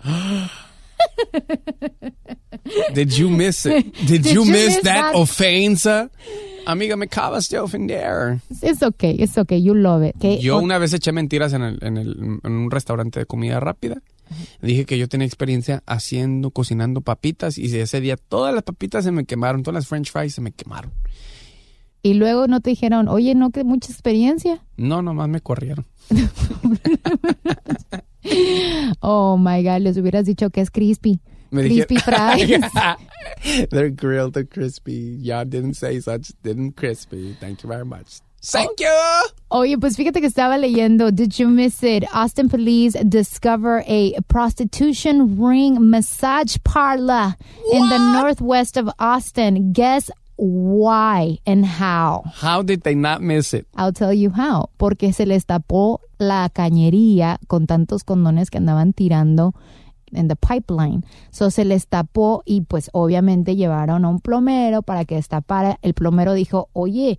Did 2.93 3.11
you 3.11 3.29
miss 3.29 3.65
it? 3.65 3.93
Did, 4.07 4.25
you, 4.25 4.45
miss, 4.45 4.81
that, 4.81 5.13
ofensa? 5.15 6.09
Amiga, 6.65 6.95
me 6.97 7.05
acabas 7.05 7.49
de 7.49 7.59
ofender. 7.59 8.41
It's 8.61 8.81
okay, 8.83 9.15
it's 9.17 9.37
okay, 9.37 9.61
you 9.61 9.73
love 9.73 10.03
it. 10.03 10.15
okay? 10.17 10.39
Yo 10.39 10.57
una 10.57 10.77
vez 10.77 10.93
eché 10.93 11.11
mentiras 11.11 11.53
en, 11.53 11.61
el, 11.61 11.79
en, 11.81 11.97
el, 11.97 12.39
en 12.43 12.51
un 12.51 12.71
restaurante 12.71 13.19
de 13.19 13.25
comida 13.25 13.59
rápida. 13.59 14.01
Dije 14.61 14.85
que 14.85 14.97
yo 14.97 15.07
tenía 15.07 15.25
experiencia 15.25 15.83
haciendo, 15.85 16.51
cocinando 16.51 17.01
papitas 17.01 17.57
y 17.57 17.65
ese 17.77 18.01
día 18.01 18.17
todas 18.17 18.53
las 18.53 18.63
papitas 18.63 19.03
se 19.03 19.11
me 19.11 19.25
quemaron, 19.25 19.63
todas 19.63 19.75
las 19.75 19.87
french 19.87 20.11
fries 20.11 20.33
se 20.33 20.41
me 20.41 20.51
quemaron. 20.51 20.91
Y 22.03 22.13
luego 22.13 22.47
no 22.47 22.61
te 22.61 22.69
dijeron, 22.69 23.07
oye, 23.07 23.35
no, 23.35 23.49
que 23.49 23.63
mucha 23.63 23.91
experiencia. 23.91 24.63
No, 24.77 25.01
nomás 25.01 25.27
me 25.27 25.41
corrieron. 25.41 25.85
oh 29.01 29.37
my 29.37 29.63
God, 29.63 29.81
les 29.81 29.97
hubieras 29.97 30.25
dicho 30.25 30.49
que 30.49 30.61
es 30.61 30.71
crispy. 30.71 31.19
Me 31.51 31.63
crispy 31.63 31.97
fries. 31.97 32.59
they're 33.71 33.89
grilled, 33.89 34.33
they're 34.33 34.47
crispy. 34.47 35.17
Y'all 35.21 35.45
didn't 35.45 35.75
say 35.75 35.99
such, 35.99 36.31
didn't 36.43 36.75
crispy. 36.75 37.35
Thank 37.39 37.63
you 37.63 37.69
very 37.69 37.85
much. 37.85 38.21
Thank 38.41 38.79
you. 38.79 38.87
Oye, 39.49 39.77
pues 39.77 39.95
fíjate 39.95 40.21
que 40.21 40.27
estaba 40.27 40.57
leyendo. 40.57 41.11
Did 41.11 41.33
you 41.37 41.49
miss 41.49 41.83
it? 41.83 42.05
Austin 42.13 42.49
police 42.49 42.93
discover 43.03 43.83
a 43.87 44.13
prostitution 44.27 45.37
ring 45.37 45.77
massage 45.89 46.57
parlor 46.63 47.35
in 47.71 47.89
the 47.89 47.97
northwest 47.97 48.77
of 48.77 48.89
Austin. 48.99 49.73
Guess 49.73 50.11
why 50.37 51.39
and 51.45 51.65
how? 51.65 52.23
How 52.41 52.61
did 52.61 52.83
they 52.83 52.95
not 52.95 53.21
miss 53.21 53.53
it? 53.53 53.65
I'll 53.75 53.93
tell 53.93 54.13
you 54.13 54.29
how. 54.29 54.69
Porque 54.77 55.13
se 55.13 55.25
les 55.25 55.45
tapó 55.45 56.01
la 56.19 56.49
cañería 56.49 57.39
con 57.47 57.65
tantos 57.67 58.03
condones 58.03 58.49
que 58.49 58.59
andaban 58.59 58.93
tirando 58.93 59.55
en 60.13 60.27
the 60.27 60.35
pipeline. 60.35 61.03
So 61.31 61.49
se 61.49 61.65
les 61.65 61.87
tapó 61.87 62.43
y 62.45 62.61
pues 62.61 62.89
obviamente 62.93 63.55
llevaron 63.55 64.05
a 64.05 64.09
un 64.09 64.19
plomero 64.19 64.83
para 64.83 65.05
que 65.05 65.15
destapara. 65.15 65.79
El 65.81 65.93
plomero 65.93 66.33
dijo, 66.33 66.69
oye, 66.73 67.17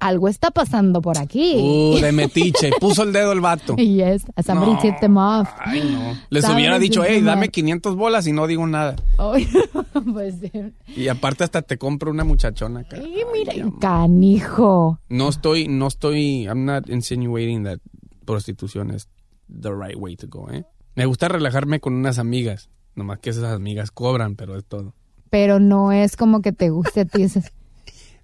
algo 0.00 0.28
está 0.28 0.50
pasando 0.50 1.00
por 1.00 1.18
aquí. 1.18 1.56
Uh, 1.58 2.00
de 2.00 2.12
metiche. 2.12 2.70
Puso 2.80 3.02
el 3.02 3.12
dedo 3.12 3.32
el 3.32 3.40
vato. 3.40 3.76
Yes, 3.76 4.24
somebody 4.44 4.72
No. 4.72 4.78
tipped 4.80 5.00
them 5.00 5.16
off. 5.16 5.48
Ay, 5.58 5.80
no. 5.92 6.14
Les 6.30 6.42
Somebody 6.42 6.62
hubiera 6.62 6.78
dicho, 6.78 7.02
hey, 7.04 7.20
dame 7.22 7.46
off. 7.46 7.52
500 7.52 7.96
bolas 7.96 8.26
y 8.26 8.32
no 8.32 8.46
digo 8.46 8.66
nada. 8.66 8.96
Oh, 9.18 9.34
pues, 10.12 10.36
sí. 10.40 10.50
Y 10.96 11.08
aparte 11.08 11.44
hasta 11.44 11.62
te 11.62 11.78
compro 11.78 12.10
una 12.10 12.24
muchachona 12.24 12.80
acá. 12.80 12.98
Y 12.98 13.22
mira, 13.32 13.52
canijo. 13.80 14.98
No 15.08 15.28
estoy, 15.28 15.68
no 15.68 15.86
estoy, 15.86 16.44
I'm 16.44 16.64
not 16.64 16.88
insinuating 16.88 17.64
that 17.64 17.78
prostitución 18.24 18.90
es 18.90 19.08
the 19.48 19.70
right 19.72 19.96
way 19.96 20.16
to 20.16 20.26
go, 20.28 20.50
¿eh? 20.50 20.64
Me 20.94 21.06
gusta 21.06 21.28
relajarme 21.28 21.80
con 21.80 21.94
unas 21.94 22.18
amigas. 22.18 22.68
Nomás 22.94 23.20
que 23.20 23.30
esas 23.30 23.44
amigas 23.54 23.90
cobran, 23.90 24.34
pero 24.34 24.56
es 24.56 24.64
todo. 24.64 24.94
Pero 25.30 25.60
no 25.60 25.92
es 25.92 26.16
como 26.16 26.42
que 26.42 26.52
te 26.52 26.70
guste 26.70 27.02
a 27.02 27.04
ti. 27.04 27.26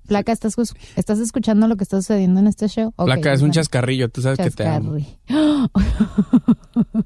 Flaca, 0.06 0.32
¿estás, 0.32 0.54
jus- 0.56 0.74
¿estás 0.96 1.18
escuchando 1.18 1.66
lo 1.68 1.76
que 1.76 1.84
está 1.84 1.96
sucediendo 1.98 2.40
en 2.40 2.46
este 2.46 2.68
show? 2.68 2.92
Ok, 2.96 3.06
Flaca, 3.06 3.32
es 3.32 3.42
un 3.42 3.50
chascarrillo, 3.52 4.08
tú 4.10 4.20
sabes 4.22 4.38
que 4.38 4.50
te 4.50 4.66
amo. 4.66 4.98
Chascarri. 4.98 5.18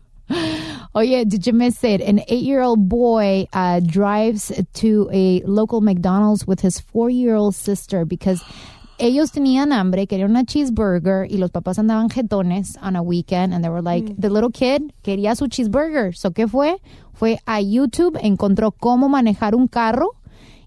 Oye, 0.95 1.25
did 1.25 1.47
you 1.47 1.53
miss 1.55 1.83
it? 1.85 2.01
An 2.03 2.21
eight-year-old 2.29 2.89
boy 2.89 3.47
uh, 3.53 3.81
drives 3.81 4.53
to 4.75 5.09
a 5.13 5.43
local 5.47 5.81
McDonald's 5.81 6.47
with 6.47 6.61
his 6.61 6.81
four-year-old 6.81 7.55
sister 7.55 8.05
because 8.05 8.43
ellos 8.99 9.31
tenían 9.31 9.71
hambre, 9.73 10.07
querían 10.07 10.31
una 10.31 10.45
cheeseburger 10.45 11.25
y 11.31 11.39
los 11.39 11.51
papás 11.51 11.79
andaban 11.79 12.09
jetones 12.11 12.77
on 12.83 12.97
a 12.97 13.03
weekend 13.03 13.55
and 13.55 13.63
they 13.65 13.71
were 13.71 13.81
like, 13.83 14.13
the 14.19 14.29
little 14.29 14.51
kid 14.51 14.93
quería 15.05 15.37
su 15.37 15.47
cheeseburger. 15.47 16.15
So, 16.17 16.33
¿qué 16.33 16.49
fue? 16.49 16.79
Fue 17.15 17.39
a 17.47 17.61
YouTube, 17.61 18.19
encontró 18.21 18.73
cómo 18.73 19.09
manejar 19.09 19.55
un 19.55 19.69
carro 19.69 20.11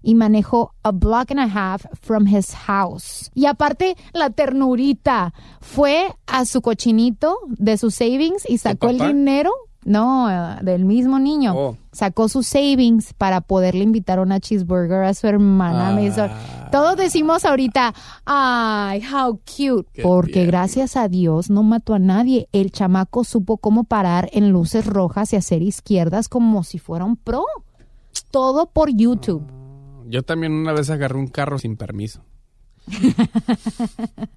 y 0.02 0.14
manejó 0.14 0.74
a 0.82 0.90
block 0.90 1.30
and 1.30 1.40
a 1.40 1.44
half 1.46 1.86
from 2.00 2.26
his 2.26 2.54
house. 2.54 3.30
Y 3.34 3.46
aparte, 3.46 3.96
la 4.12 4.30
ternurita 4.30 5.32
fue 5.60 6.14
a 6.26 6.44
su 6.44 6.60
cochinito 6.60 7.38
de 7.46 7.76
sus 7.76 7.94
savings 7.94 8.48
y 8.48 8.58
sacó 8.58 8.88
el 8.88 8.98
dinero. 8.98 9.50
No, 9.84 10.28
del 10.62 10.84
mismo 10.84 11.18
niño. 11.18 11.54
Oh. 11.56 11.76
Sacó 11.90 12.28
sus 12.28 12.46
savings 12.46 13.14
para 13.14 13.40
poderle 13.40 13.82
invitar 13.82 14.20
una 14.20 14.38
cheeseburger 14.38 15.02
a 15.02 15.14
su 15.14 15.26
hermana. 15.26 15.98
Ah. 16.18 16.68
Todos 16.70 16.96
decimos 16.96 17.44
ahorita, 17.44 17.92
ay, 18.24 19.02
how 19.12 19.40
cute. 19.40 20.02
Porque 20.02 20.46
gracias 20.46 20.96
a 20.96 21.08
Dios 21.08 21.50
no 21.50 21.64
mató 21.64 21.94
a 21.94 21.98
nadie. 21.98 22.48
El 22.52 22.70
chamaco 22.70 23.24
supo 23.24 23.56
cómo 23.56 23.82
parar 23.84 24.30
en 24.32 24.50
luces 24.50 24.86
rojas 24.86 25.32
y 25.32 25.36
hacer 25.36 25.62
izquierdas 25.62 26.28
como 26.28 26.62
si 26.62 26.78
fuera 26.78 27.04
un 27.04 27.16
pro. 27.16 27.44
Todo 28.30 28.66
por 28.66 28.88
YouTube. 28.90 29.61
Yo 30.12 30.22
también 30.22 30.52
una 30.52 30.72
vez 30.74 30.90
agarré 30.90 31.18
un 31.18 31.28
carro 31.28 31.58
sin 31.58 31.76
permiso. 31.78 32.22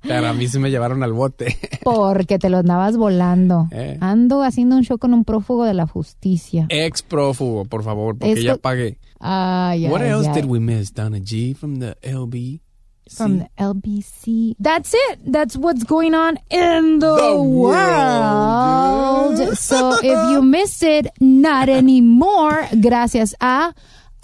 Pero 0.02 0.28
a 0.28 0.34
mí 0.34 0.48
sí 0.48 0.58
me 0.58 0.72
llevaron 0.72 1.04
al 1.04 1.12
bote. 1.12 1.58
Porque 1.84 2.40
te 2.40 2.50
lo 2.50 2.60
andabas 2.60 2.96
volando. 2.96 3.68
Eh. 3.72 3.98
Ando 4.00 4.42
haciendo 4.42 4.78
un 4.78 4.84
show 4.84 4.98
con 4.98 5.14
un 5.14 5.26
prófugo 5.26 5.66
de 5.66 5.74
la 5.74 5.86
justicia. 5.86 6.66
Ex 6.70 7.02
prófugo, 7.02 7.66
por 7.66 7.84
favor, 7.84 8.18
porque 8.18 8.32
Esto- 8.34 8.46
ya 8.46 8.56
pagué. 8.56 9.00
Ay, 9.20 9.90
What 9.90 10.02
ay, 10.02 10.10
else 10.12 10.30
did 10.34 10.46
we 10.46 10.62
miss? 10.62 10.94
Donna 10.94 11.20
G 11.20 11.54
from 11.56 11.80
the 11.80 11.98
LB. 12.02 12.62
From 13.08 13.40
the 13.40 13.50
LBC. 13.58 14.56
That's 14.60 14.94
it. 14.94 15.20
That's 15.26 15.56
what's 15.58 15.84
going 15.84 16.14
on 16.16 16.40
in 16.50 17.00
the, 17.00 17.16
The 17.18 17.36
world. 17.36 19.38
world. 19.40 19.58
So 19.58 19.98
if 20.02 20.32
you 20.32 20.42
missed 20.46 20.82
it, 20.84 21.08
not 21.20 21.70
anymore. 21.70 22.68
Gracias 22.82 23.36
a 23.40 23.74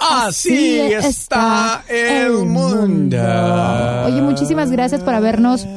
Así 0.09 0.79
está 0.79 1.83
el 1.87 2.45
mundo. 2.45 3.17
Oye, 4.05 4.21
muchísimas 4.21 4.71
gracias 4.71 5.01
por 5.03 5.13
habernos 5.13 5.67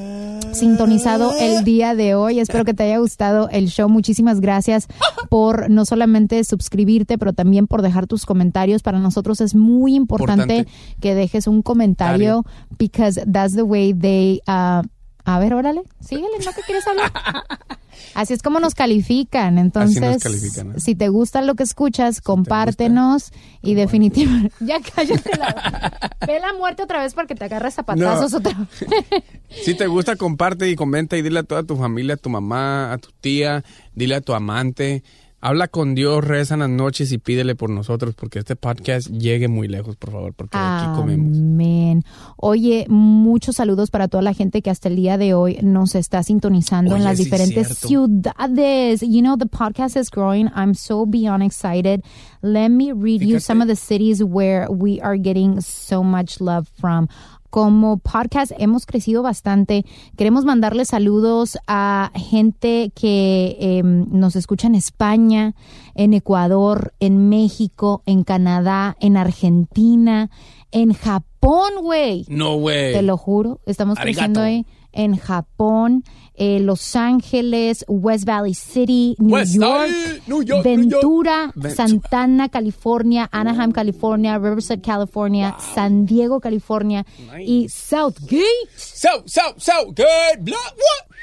sintonizado 0.52 1.32
el 1.38 1.64
día 1.64 1.94
de 1.94 2.14
hoy. 2.14 2.38
Espero 2.38 2.64
que 2.64 2.74
te 2.74 2.84
haya 2.84 2.98
gustado 2.98 3.48
el 3.50 3.68
show. 3.68 3.88
Muchísimas 3.88 4.40
gracias 4.40 4.86
por 5.28 5.68
no 5.68 5.84
solamente 5.84 6.42
suscribirte, 6.44 7.18
pero 7.18 7.32
también 7.32 7.66
por 7.66 7.82
dejar 7.82 8.06
tus 8.06 8.24
comentarios. 8.24 8.82
Para 8.82 8.98
nosotros 9.00 9.40
es 9.40 9.54
muy 9.54 9.94
importante, 9.96 10.58
Importante. 10.58 10.78
que 11.00 11.14
dejes 11.14 11.46
un 11.48 11.62
comentario 11.62 12.44
because 12.78 13.20
that's 13.30 13.54
the 13.54 13.62
way 13.62 13.92
they 13.92 14.40
uh, 14.46 14.82
a 15.24 15.38
ver, 15.38 15.54
órale, 15.54 15.82
síguele, 16.00 16.28
¿no 16.44 16.52
que 16.52 16.60
quieres 16.62 16.86
hablar? 16.86 17.10
Así 18.14 18.34
es 18.34 18.42
como 18.42 18.60
nos 18.60 18.74
califican. 18.74 19.58
Entonces, 19.58 20.22
califican, 20.22 20.72
¿eh? 20.72 20.80
si 20.80 20.94
te 20.94 21.08
gusta 21.08 21.42
lo 21.42 21.54
que 21.54 21.62
escuchas, 21.62 22.20
compártenos 22.20 23.32
y 23.62 23.74
definitivamente. 23.74 24.54
Ya 24.60 24.80
cállate 24.80 25.36
la. 25.36 26.16
Ve 26.26 26.38
la 26.40 26.52
muerte 26.54 26.82
otra 26.82 27.00
vez 27.02 27.14
porque 27.14 27.34
te 27.34 27.44
agarras 27.44 27.78
a 27.78 27.82
patazos 27.84 28.32
No. 28.32 28.38
otra 28.38 28.52
vez. 28.80 29.24
Si 29.64 29.74
te 29.74 29.86
gusta, 29.86 30.16
comparte 30.16 30.68
y 30.68 30.76
comenta 30.76 31.16
y 31.16 31.22
dile 31.22 31.40
a 31.40 31.42
toda 31.44 31.62
tu 31.64 31.76
familia, 31.76 32.14
a 32.14 32.18
tu 32.18 32.30
mamá, 32.30 32.92
a 32.92 32.98
tu 32.98 33.10
tía, 33.20 33.64
dile 33.94 34.16
a 34.16 34.20
tu 34.20 34.34
amante. 34.34 35.02
Habla 35.46 35.68
con 35.68 35.94
Dios, 35.94 36.24
reza 36.24 36.54
en 36.54 36.60
las 36.60 36.70
noches 36.70 37.12
y 37.12 37.18
pídele 37.18 37.54
por 37.54 37.68
nosotros 37.68 38.14
porque 38.14 38.38
este 38.38 38.56
podcast 38.56 39.10
llegue 39.10 39.46
muy 39.46 39.68
lejos, 39.68 39.94
por 39.94 40.10
favor, 40.10 40.32
porque 40.32 40.56
aquí 40.56 40.86
comemos. 40.96 41.36
Amén. 41.36 42.02
Oye, 42.38 42.86
muchos 42.88 43.56
saludos 43.56 43.90
para 43.90 44.08
toda 44.08 44.22
la 44.22 44.32
gente 44.32 44.62
que 44.62 44.70
hasta 44.70 44.88
el 44.88 44.96
día 44.96 45.18
de 45.18 45.34
hoy 45.34 45.58
nos 45.62 45.96
está 45.96 46.22
sintonizando 46.22 46.96
en 46.96 47.04
las 47.04 47.18
sí, 47.18 47.24
diferentes 47.24 47.66
cierto. 47.66 47.88
ciudades. 47.88 49.02
You 49.02 49.20
know, 49.20 49.36
the 49.36 49.44
podcast 49.44 49.98
is 49.98 50.10
growing. 50.10 50.46
I'm 50.56 50.74
so 50.74 51.04
beyond 51.04 51.42
excited. 51.42 52.02
Let 52.40 52.70
me 52.70 52.92
read 52.92 53.20
you 53.20 53.38
some 53.38 53.60
of 53.60 53.68
the 53.68 53.76
cities 53.76 54.24
where 54.24 54.66
we 54.70 54.98
are 55.02 55.18
getting 55.18 55.60
so 55.60 56.02
much 56.02 56.40
love 56.40 56.68
from. 56.80 57.06
Como 57.54 57.98
podcast 57.98 58.50
hemos 58.58 58.84
crecido 58.84 59.22
bastante. 59.22 59.86
Queremos 60.16 60.44
mandarle 60.44 60.84
saludos 60.84 61.56
a 61.68 62.10
gente 62.16 62.90
que 62.96 63.56
em, 63.60 64.06
nos 64.10 64.34
escucha 64.34 64.66
en 64.66 64.74
España, 64.74 65.54
en 65.94 66.14
Ecuador, 66.14 66.94
en 66.98 67.28
México, 67.28 68.02
en 68.06 68.24
Canadá, 68.24 68.96
en 68.98 69.16
Argentina, 69.16 70.30
en 70.72 70.94
Japón, 70.94 71.74
güey. 71.80 72.26
No, 72.28 72.56
güey. 72.56 72.92
Te 72.92 73.02
lo 73.02 73.16
juro. 73.16 73.60
Estamos 73.66 73.98
Arigato. 73.98 74.16
creciendo 74.16 74.40
ahí 74.40 74.66
en 74.94 75.16
Japón, 75.16 76.04
eh, 76.34 76.60
Los 76.60 76.96
Ángeles, 76.96 77.84
West 77.88 78.24
Valley 78.24 78.54
City, 78.54 79.14
New 79.18 79.34
West 79.34 79.54
York, 79.54 79.66
Valley, 79.66 80.22
New 80.26 80.42
York, 80.42 80.64
New 80.64 80.88
York. 80.88 81.02
Ventura. 81.02 81.52
Santana, 81.74 82.48
California, 82.48 83.28
Anaheim, 83.32 83.72
California, 83.72 84.38
Riverside, 84.38 84.82
California, 84.82 85.56
San 85.74 86.06
Diego, 86.06 86.40
California 86.40 87.04
y 87.38 87.68
Southgate. 87.68 88.68
So, 88.76 89.22
so, 89.26 89.54
so, 89.58 89.86
good. 89.92 90.44
Blah, 90.44 90.56
what? 90.76 91.13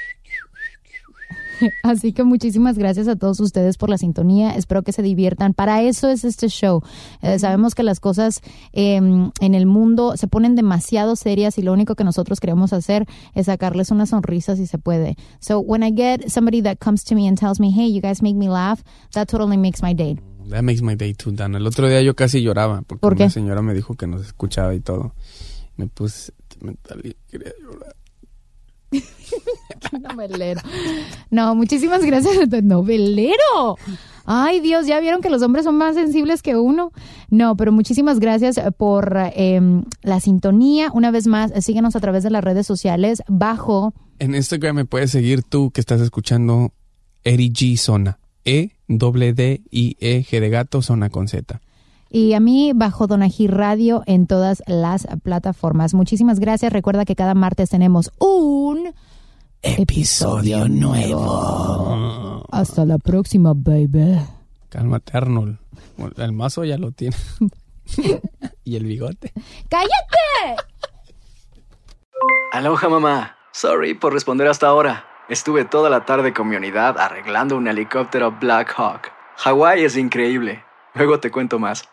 Así 1.83 2.13
que 2.13 2.23
muchísimas 2.23 2.77
gracias 2.77 3.07
a 3.07 3.15
todos 3.15 3.39
ustedes 3.39 3.77
por 3.77 3.89
la 3.89 3.97
sintonía. 3.97 4.51
Espero 4.51 4.83
que 4.83 4.91
se 4.91 5.01
diviertan. 5.01 5.53
Para 5.53 5.81
eso 5.81 6.09
es 6.09 6.23
este 6.23 6.47
show. 6.47 6.81
Eh, 7.21 7.39
sabemos 7.39 7.75
que 7.75 7.83
las 7.83 7.99
cosas 7.99 8.41
eh, 8.73 8.95
en 8.95 9.55
el 9.55 9.65
mundo 9.65 10.17
se 10.17 10.27
ponen 10.27 10.55
demasiado 10.55 11.15
serias 11.15 11.57
y 11.57 11.61
lo 11.61 11.73
único 11.73 11.95
que 11.95 12.03
nosotros 12.03 12.39
queremos 12.39 12.73
hacer 12.73 13.05
es 13.35 13.47
sacarles 13.47 13.91
una 13.91 14.05
sonrisa 14.05 14.55
si 14.55 14.67
se 14.67 14.77
puede. 14.77 15.15
So 15.39 15.59
when 15.59 15.83
I 15.83 15.91
get 15.91 16.29
somebody 16.29 16.61
that 16.63 16.77
comes 16.77 17.03
to 17.05 17.15
me 17.15 17.27
and 17.27 17.37
tells 17.37 17.59
me, 17.59 17.71
hey, 17.71 17.91
you 17.91 18.01
guys 18.01 18.21
make 18.21 18.35
me 18.35 18.49
laugh, 18.49 18.83
that 19.13 19.27
totally 19.27 19.57
makes 19.57 19.81
my 19.81 19.93
day. 19.93 20.17
That 20.49 20.63
makes 20.63 20.81
my 20.81 20.95
day 20.95 21.13
too, 21.13 21.31
Dan. 21.31 21.55
El 21.55 21.65
otro 21.65 21.87
día 21.87 22.01
yo 22.01 22.15
casi 22.15 22.41
lloraba 22.41 22.81
porque 22.81 23.01
¿Por 23.01 23.13
una 23.13 23.29
señora 23.29 23.61
me 23.61 23.73
dijo 23.73 23.95
que 23.95 24.07
nos 24.07 24.25
escuchaba 24.25 24.73
y 24.73 24.79
todo. 24.79 25.13
Me 25.77 25.87
puse 25.87 26.33
sentimental 26.61 27.01
y 27.03 27.15
quería 27.29 27.53
llorar. 27.61 27.95
Novelero. 30.01 30.61
No, 31.29 31.55
muchísimas 31.55 32.03
gracias. 32.03 32.35
Novelero. 32.63 33.77
Ay, 34.25 34.59
Dios, 34.59 34.85
ya 34.85 34.99
vieron 34.99 35.21
que 35.21 35.29
los 35.29 35.41
hombres 35.41 35.65
son 35.65 35.75
más 35.77 35.95
sensibles 35.95 36.41
que 36.41 36.55
uno. 36.55 36.91
No, 37.29 37.55
pero 37.55 37.71
muchísimas 37.71 38.19
gracias 38.19 38.59
por 38.77 39.17
eh, 39.17 39.59
la 40.03 40.19
sintonía. 40.19 40.91
Una 40.93 41.11
vez 41.11 41.27
más, 41.27 41.51
síguenos 41.63 41.95
a 41.95 41.99
través 41.99 42.23
de 42.23 42.29
las 42.29 42.43
redes 42.43 42.67
sociales 42.67 43.23
bajo 43.27 43.93
En 44.19 44.35
Instagram 44.35 44.75
me 44.75 44.85
puedes 44.85 45.11
seguir 45.11 45.43
tú 45.43 45.71
que 45.71 45.81
estás 45.81 46.01
escuchando 46.01 46.71
Eri 47.23 47.51
G 47.51 47.77
Zona. 47.77 48.19
E 48.43 48.71
doble 48.87 49.33
D 49.33 49.61
I 49.69 49.97
E 49.99 50.23
G 50.23 50.39
de 50.39 50.49
gato 50.49 50.81
zona 50.81 51.09
con 51.09 51.27
Z. 51.27 51.61
y 52.13 52.33
a 52.33 52.41
mí 52.41 52.73
bajo 52.75 53.07
Donají 53.07 53.47
Radio 53.47 54.03
en 54.05 54.27
todas 54.27 54.61
las 54.67 55.07
plataformas. 55.23 55.93
Muchísimas 55.93 56.41
gracias. 56.41 56.73
Recuerda 56.73 57.05
que 57.05 57.15
cada 57.15 57.33
martes 57.33 57.69
tenemos 57.69 58.11
un 58.19 58.93
episodio 59.61 60.67
nuevo. 60.67 62.45
Hasta 62.51 62.85
la 62.85 62.97
próxima, 62.97 63.53
baby. 63.55 64.19
Cálmate, 64.67 65.17
Arnold. 65.17 65.57
El 66.17 66.33
mazo 66.33 66.65
ya 66.65 66.77
lo 66.77 66.91
tiene. 66.91 67.15
y 68.65 68.75
el 68.75 68.83
bigote. 68.85 69.31
¡Cállate! 69.69 70.61
Aloha 72.51 72.89
mamá. 72.89 73.37
Sorry 73.53 73.93
por 73.93 74.11
responder 74.11 74.47
hasta 74.49 74.67
ahora. 74.67 75.05
Estuve 75.29 75.63
toda 75.63 75.89
la 75.89 76.05
tarde 76.05 76.33
con 76.33 76.49
mi 76.49 76.57
unidad 76.57 76.97
arreglando 76.99 77.55
un 77.55 77.69
helicóptero 77.69 78.37
Black 78.41 78.73
Hawk. 78.75 79.11
Hawái 79.37 79.85
es 79.85 79.95
increíble. 79.95 80.63
Luego 80.93 81.21
te 81.21 81.31
cuento 81.31 81.57
más. 81.57 81.90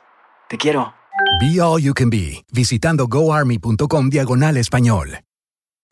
Te 0.48 0.56
quiero. 0.56 0.94
Be 1.40 1.60
All 1.60 1.82
You 1.82 1.92
Can 1.92 2.10
Be, 2.10 2.44
visitando 2.52 3.06
goarmy.com 3.06 4.08
diagonal 4.08 4.56
español. 4.56 5.27